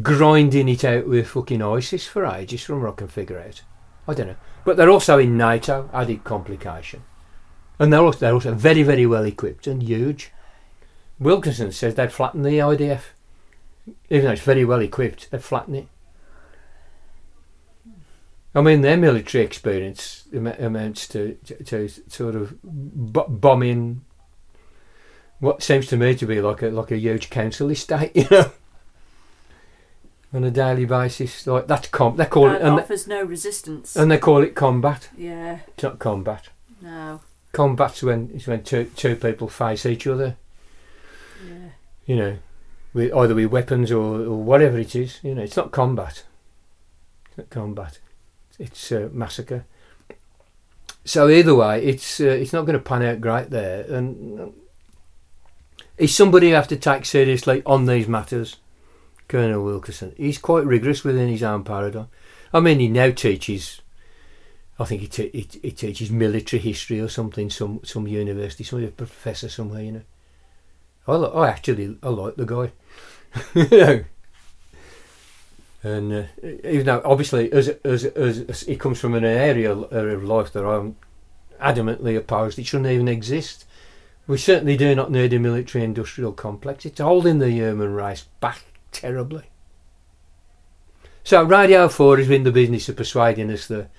grinding 0.02 0.68
it 0.68 0.84
out 0.84 1.06
with 1.06 1.28
fucking 1.28 1.62
ISIS 1.62 2.06
for 2.06 2.26
ages, 2.26 2.62
from 2.64 2.82
what 2.82 2.92
I 2.92 2.96
can 2.96 3.08
figure 3.08 3.38
out. 3.38 3.62
I 4.08 4.14
don't 4.14 4.28
know, 4.28 4.36
but 4.64 4.76
they're 4.76 4.90
also 4.90 5.18
in 5.18 5.36
NATO, 5.36 5.90
added 5.92 6.24
complication, 6.24 7.02
and 7.78 7.92
they're 7.92 8.02
also, 8.02 8.18
they're 8.18 8.34
also 8.34 8.54
very, 8.54 8.82
very 8.82 9.06
well 9.06 9.24
equipped 9.24 9.66
and 9.66 9.82
huge. 9.82 10.32
Wilkinson 11.18 11.72
says 11.72 11.94
they'd 11.94 12.12
flatten 12.12 12.42
the 12.42 12.58
IDF, 12.58 13.02
even 14.10 14.26
though 14.26 14.32
it's 14.32 14.42
very 14.42 14.64
well 14.64 14.80
equipped. 14.80 15.30
They'd 15.30 15.42
flatten 15.42 15.74
it. 15.74 15.88
I 18.54 18.62
mean, 18.62 18.80
their 18.80 18.96
military 18.96 19.44
experience 19.44 20.24
amounts 20.32 21.08
to, 21.08 21.34
to, 21.44 21.62
to 21.64 21.88
sort 22.08 22.34
of 22.34 22.56
bombing 22.62 24.02
what 25.40 25.62
seems 25.62 25.86
to 25.88 25.96
me 25.98 26.14
to 26.14 26.26
be 26.26 26.40
like 26.40 26.62
a 26.62 26.68
like 26.68 26.90
a 26.90 26.96
huge 26.96 27.28
council 27.28 27.70
estate, 27.70 28.12
you 28.16 28.26
know, 28.30 28.50
on 30.32 30.44
a 30.44 30.50
daily 30.50 30.84
basis. 30.84 31.46
Like 31.46 31.66
that's 31.66 31.88
com. 31.88 32.16
They 32.16 32.26
call 32.26 32.50
it 32.50 32.62
and 32.62 32.74
offers 32.80 33.06
no 33.06 33.22
resistance. 33.22 33.96
and 33.96 34.10
they 34.10 34.18
call 34.18 34.42
it 34.42 34.54
combat. 34.54 35.08
yeah. 35.16 35.60
It's 35.68 35.82
not 35.82 35.98
combat. 35.98 36.48
No. 36.80 37.20
Combat's 37.52 38.02
when 38.02 38.30
it's 38.34 38.46
when 38.46 38.62
two 38.62 38.90
two 38.96 39.16
people 39.16 39.48
face 39.48 39.86
each 39.86 40.06
other. 40.06 40.36
Yeah. 41.46 41.68
You 42.06 42.16
know, 42.16 42.38
with 42.92 43.12
either 43.14 43.34
with 43.34 43.50
weapons 43.50 43.90
or, 43.90 44.20
or 44.22 44.42
whatever 44.42 44.78
it 44.78 44.94
is. 44.94 45.18
You 45.22 45.34
know, 45.34 45.42
it's 45.42 45.56
not 45.56 45.70
combat. 45.70 46.24
It's 47.28 47.38
not 47.38 47.50
combat. 47.50 47.98
It's 48.58 48.92
uh, 48.92 49.08
massacre. 49.12 49.64
So 51.04 51.28
either 51.28 51.54
way, 51.54 51.84
it's 51.84 52.20
uh, 52.20 52.24
it's 52.24 52.52
not 52.52 52.66
going 52.66 52.78
to 52.78 52.84
pan 52.84 53.02
out 53.02 53.20
great 53.20 53.50
there, 53.50 53.82
and 53.82 54.40
uh, 54.40 54.46
he's 55.98 56.14
somebody 56.14 56.48
you 56.48 56.54
have 56.54 56.68
to 56.68 56.76
take 56.76 57.04
seriously 57.04 57.62
on 57.64 57.86
these 57.86 58.08
matters. 58.08 58.56
Colonel 59.28 59.64
Wilkerson. 59.64 60.14
He's 60.16 60.38
quite 60.38 60.64
rigorous 60.64 61.04
within 61.04 61.28
his 61.28 61.42
own 61.42 61.64
paradigm. 61.64 62.08
I 62.52 62.60
mean, 62.60 62.80
he 62.80 62.88
now 62.88 63.10
teaches. 63.10 63.82
I 64.78 64.84
think 64.84 65.00
he, 65.00 65.06
te- 65.08 65.30
he, 65.30 65.48
he 65.62 65.70
teaches 65.70 66.10
military 66.10 66.60
history 66.60 67.00
or 67.00 67.08
something, 67.08 67.50
some 67.50 67.80
some 67.82 68.06
university, 68.06 68.62
some 68.62 68.86
professor 68.92 69.48
somewhere. 69.48 69.82
You 69.82 69.92
know, 69.92 70.02
I, 71.08 71.44
I 71.44 71.48
actually 71.48 71.96
I 72.02 72.08
like 72.08 72.36
the 72.36 72.44
guy. 72.44 72.72
you 73.54 73.68
know. 73.78 74.04
And 75.82 76.12
uh, 76.12 76.24
even 76.64 76.86
though 76.86 77.02
obviously, 77.04 77.50
as, 77.52 77.68
as 77.68 78.04
as 78.04 78.40
as 78.40 78.60
he 78.62 78.76
comes 78.76 79.00
from 79.00 79.14
an 79.14 79.24
area 79.24 79.72
of 79.72 80.24
life 80.24 80.52
that 80.52 80.64
I'm 80.64 80.96
adamantly 81.60 82.16
opposed, 82.16 82.58
it 82.58 82.66
shouldn't 82.66 82.90
even 82.90 83.08
exist. 83.08 83.64
We 84.26 84.38
certainly 84.38 84.76
do 84.76 84.94
not 84.96 85.12
need 85.12 85.32
a 85.32 85.38
military-industrial 85.38 86.32
complex. 86.32 86.84
It's 86.84 87.00
holding 87.00 87.38
the 87.38 87.50
human 87.50 87.94
race 87.94 88.24
back 88.40 88.64
terribly. 89.00 89.44
So 91.24 91.42
Radio 91.42 91.88
4 91.88 92.20
is 92.20 92.30
in 92.30 92.44
the 92.44 92.52
business 92.52 92.88
of 92.88 92.96
persuading 92.96 93.50
us 93.50 93.66
that 93.66 93.90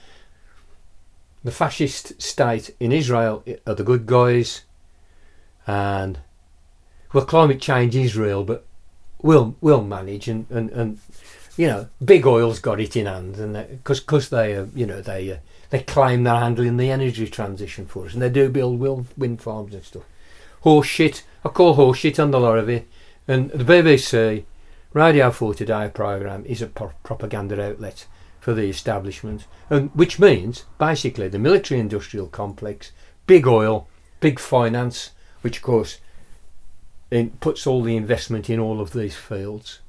the 1.43 1.51
fascist 1.51 2.21
state 2.21 2.75
in 2.79 2.91
Israel 2.91 3.43
are 3.65 3.75
the 3.75 3.83
good 3.83 4.05
guys 4.05 4.63
and 5.65 6.19
well 7.13 7.25
climate 7.25 7.61
change 7.61 7.95
is 7.95 8.17
real 8.17 8.43
but 8.43 8.65
we'll 9.21 9.55
we'll 9.61 9.83
manage 9.83 10.27
and 10.27 10.45
and, 10.49 10.69
and 10.71 10.99
you 11.57 11.67
know 11.67 11.87
big 12.03 12.25
oil's 12.25 12.59
got 12.59 12.79
it 12.79 12.95
in 12.95 13.05
hand 13.05 13.35
and 13.37 13.53
because 13.69 13.99
because 13.99 14.29
they 14.29 14.55
uh, 14.55 14.65
you 14.73 14.85
know 14.85 15.01
they 15.01 15.31
uh, 15.31 15.37
they 15.69 15.79
claim 15.79 16.23
they're 16.23 16.35
handling 16.39 16.77
the 16.77 16.91
energy 16.91 17.27
transition 17.27 17.85
for 17.85 18.05
us 18.05 18.13
and 18.13 18.21
they 18.21 18.29
do 18.29 18.49
build 18.49 18.79
wind 18.79 19.07
wind 19.17 19.41
farms 19.41 19.73
and 19.73 19.83
stuff. 19.83 20.03
Horse 20.61 20.87
shit. 20.87 21.23
I 21.43 21.49
call 21.49 21.73
horse 21.73 21.99
shit 21.99 22.19
on 22.19 22.31
the 22.31 22.39
lot 22.39 22.57
of 22.57 22.69
it. 22.69 22.87
And 23.27 23.49
the 23.51 23.63
BBC 23.63 24.45
Radio 24.93 25.31
4 25.31 25.53
Today 25.53 25.91
programme 25.93 26.45
is 26.45 26.61
a 26.61 26.67
pro- 26.67 26.93
propaganda 27.03 27.61
outlet 27.61 28.07
for 28.39 28.53
the 28.53 28.69
establishment, 28.69 29.45
and 29.69 29.91
which 29.93 30.17
means 30.17 30.63
basically 30.77 31.27
the 31.27 31.37
military 31.37 31.79
industrial 31.79 32.27
complex, 32.27 32.93
big 33.25 33.45
oil, 33.45 33.87
big 34.21 34.39
finance, 34.39 35.11
which 35.41 35.57
of 35.57 35.63
course 35.63 35.99
puts 37.41 37.67
all 37.67 37.83
the 37.83 37.97
investment 37.97 38.49
in 38.49 38.59
all 38.59 38.79
of 38.79 38.93
these 38.93 39.15
fields. 39.15 39.79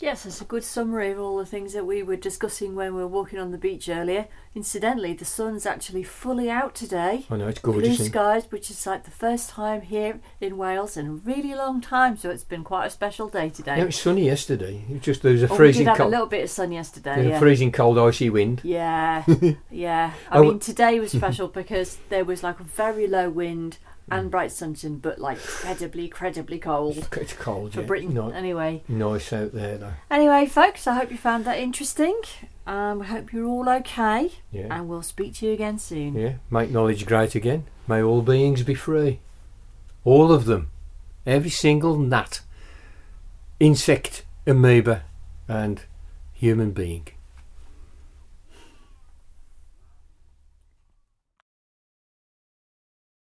Yes, 0.00 0.22
that's 0.22 0.40
a 0.40 0.44
good 0.44 0.62
summary 0.62 1.10
of 1.10 1.18
all 1.18 1.38
the 1.38 1.44
things 1.44 1.72
that 1.72 1.84
we 1.84 2.04
were 2.04 2.14
discussing 2.14 2.76
when 2.76 2.94
we 2.94 3.00
were 3.02 3.08
walking 3.08 3.40
on 3.40 3.50
the 3.50 3.58
beach 3.58 3.88
earlier. 3.88 4.28
Incidentally, 4.54 5.12
the 5.12 5.24
sun's 5.24 5.66
actually 5.66 6.04
fully 6.04 6.48
out 6.48 6.76
today. 6.76 7.26
I 7.28 7.36
know 7.36 7.48
it's 7.48 7.58
Blue 7.58 7.72
gorgeous. 7.72 7.94
isn't 7.94 8.06
skies, 8.12 8.44
which 8.50 8.70
is 8.70 8.86
like 8.86 9.02
the 9.04 9.10
first 9.10 9.50
time 9.50 9.80
here 9.80 10.20
in 10.40 10.56
Wales 10.56 10.96
in 10.96 11.06
a 11.06 11.10
really 11.12 11.52
long 11.52 11.80
time, 11.80 12.16
so 12.16 12.30
it's 12.30 12.44
been 12.44 12.62
quite 12.62 12.86
a 12.86 12.90
special 12.90 13.28
day 13.28 13.48
today. 13.48 13.76
Yeah, 13.78 13.82
it 13.82 13.86
was 13.86 14.00
sunny 14.00 14.26
yesterday. 14.26 14.84
It 14.88 14.92
was 14.92 15.02
just 15.02 15.22
there 15.22 15.32
was 15.32 15.42
a 15.42 15.46
Oh, 15.48 15.50
we 15.50 15.56
freezing 15.56 15.86
have 15.86 15.98
a 15.98 16.04
little 16.06 16.26
bit 16.26 16.44
of 16.44 16.50
sun 16.50 16.70
yesterday. 16.70 17.26
was 17.26 17.36
a 17.36 17.38
freezing 17.40 17.72
cold, 17.72 17.98
icy 17.98 18.30
wind. 18.30 18.60
Yeah, 18.62 19.24
yeah. 19.70 20.12
I 20.30 20.38
Oh, 20.38 20.42
mean, 20.42 20.58
today 20.60 21.00
was 21.00 21.10
special 21.20 21.48
because 21.48 21.98
there 22.08 22.24
was 22.24 22.44
like 22.44 22.60
a 22.60 22.64
very 22.64 23.08
low 23.08 23.30
wind. 23.30 23.78
And 24.10 24.30
bright 24.30 24.50
sunshine, 24.52 24.96
but 24.98 25.18
like 25.18 25.36
incredibly, 25.38 26.04
incredibly 26.04 26.58
cold 26.58 27.08
It's 27.16 27.32
cold, 27.34 27.72
for 27.74 27.80
yeah. 27.80 27.86
Britain. 27.86 28.14
Ni- 28.14 28.32
Anyway, 28.34 28.82
nice 28.88 29.32
out 29.32 29.52
there 29.52 29.76
though. 29.78 29.92
anyway, 30.10 30.46
folks, 30.46 30.86
I 30.86 30.94
hope 30.94 31.10
you 31.10 31.16
found 31.18 31.44
that 31.44 31.58
interesting. 31.58 32.20
Um, 32.66 32.98
we 33.00 33.06
hope 33.06 33.32
you're 33.32 33.46
all 33.46 33.68
okay, 33.68 34.30
Yeah. 34.52 34.66
and 34.70 34.88
we'll 34.88 35.02
speak 35.02 35.34
to 35.36 35.46
you 35.46 35.52
again 35.52 35.78
soon. 35.78 36.14
Yeah, 36.14 36.34
make 36.50 36.70
knowledge 36.70 37.06
great 37.06 37.34
again. 37.34 37.64
May 37.86 38.02
all 38.02 38.22
beings 38.22 38.62
be 38.62 38.74
free. 38.74 39.20
All 40.04 40.30
of 40.32 40.44
them. 40.44 40.70
Every 41.26 41.50
single 41.50 41.96
gnat, 41.98 42.40
insect, 43.60 44.24
amoeba, 44.46 45.02
and 45.48 45.82
human 46.32 46.70
being. 46.72 47.08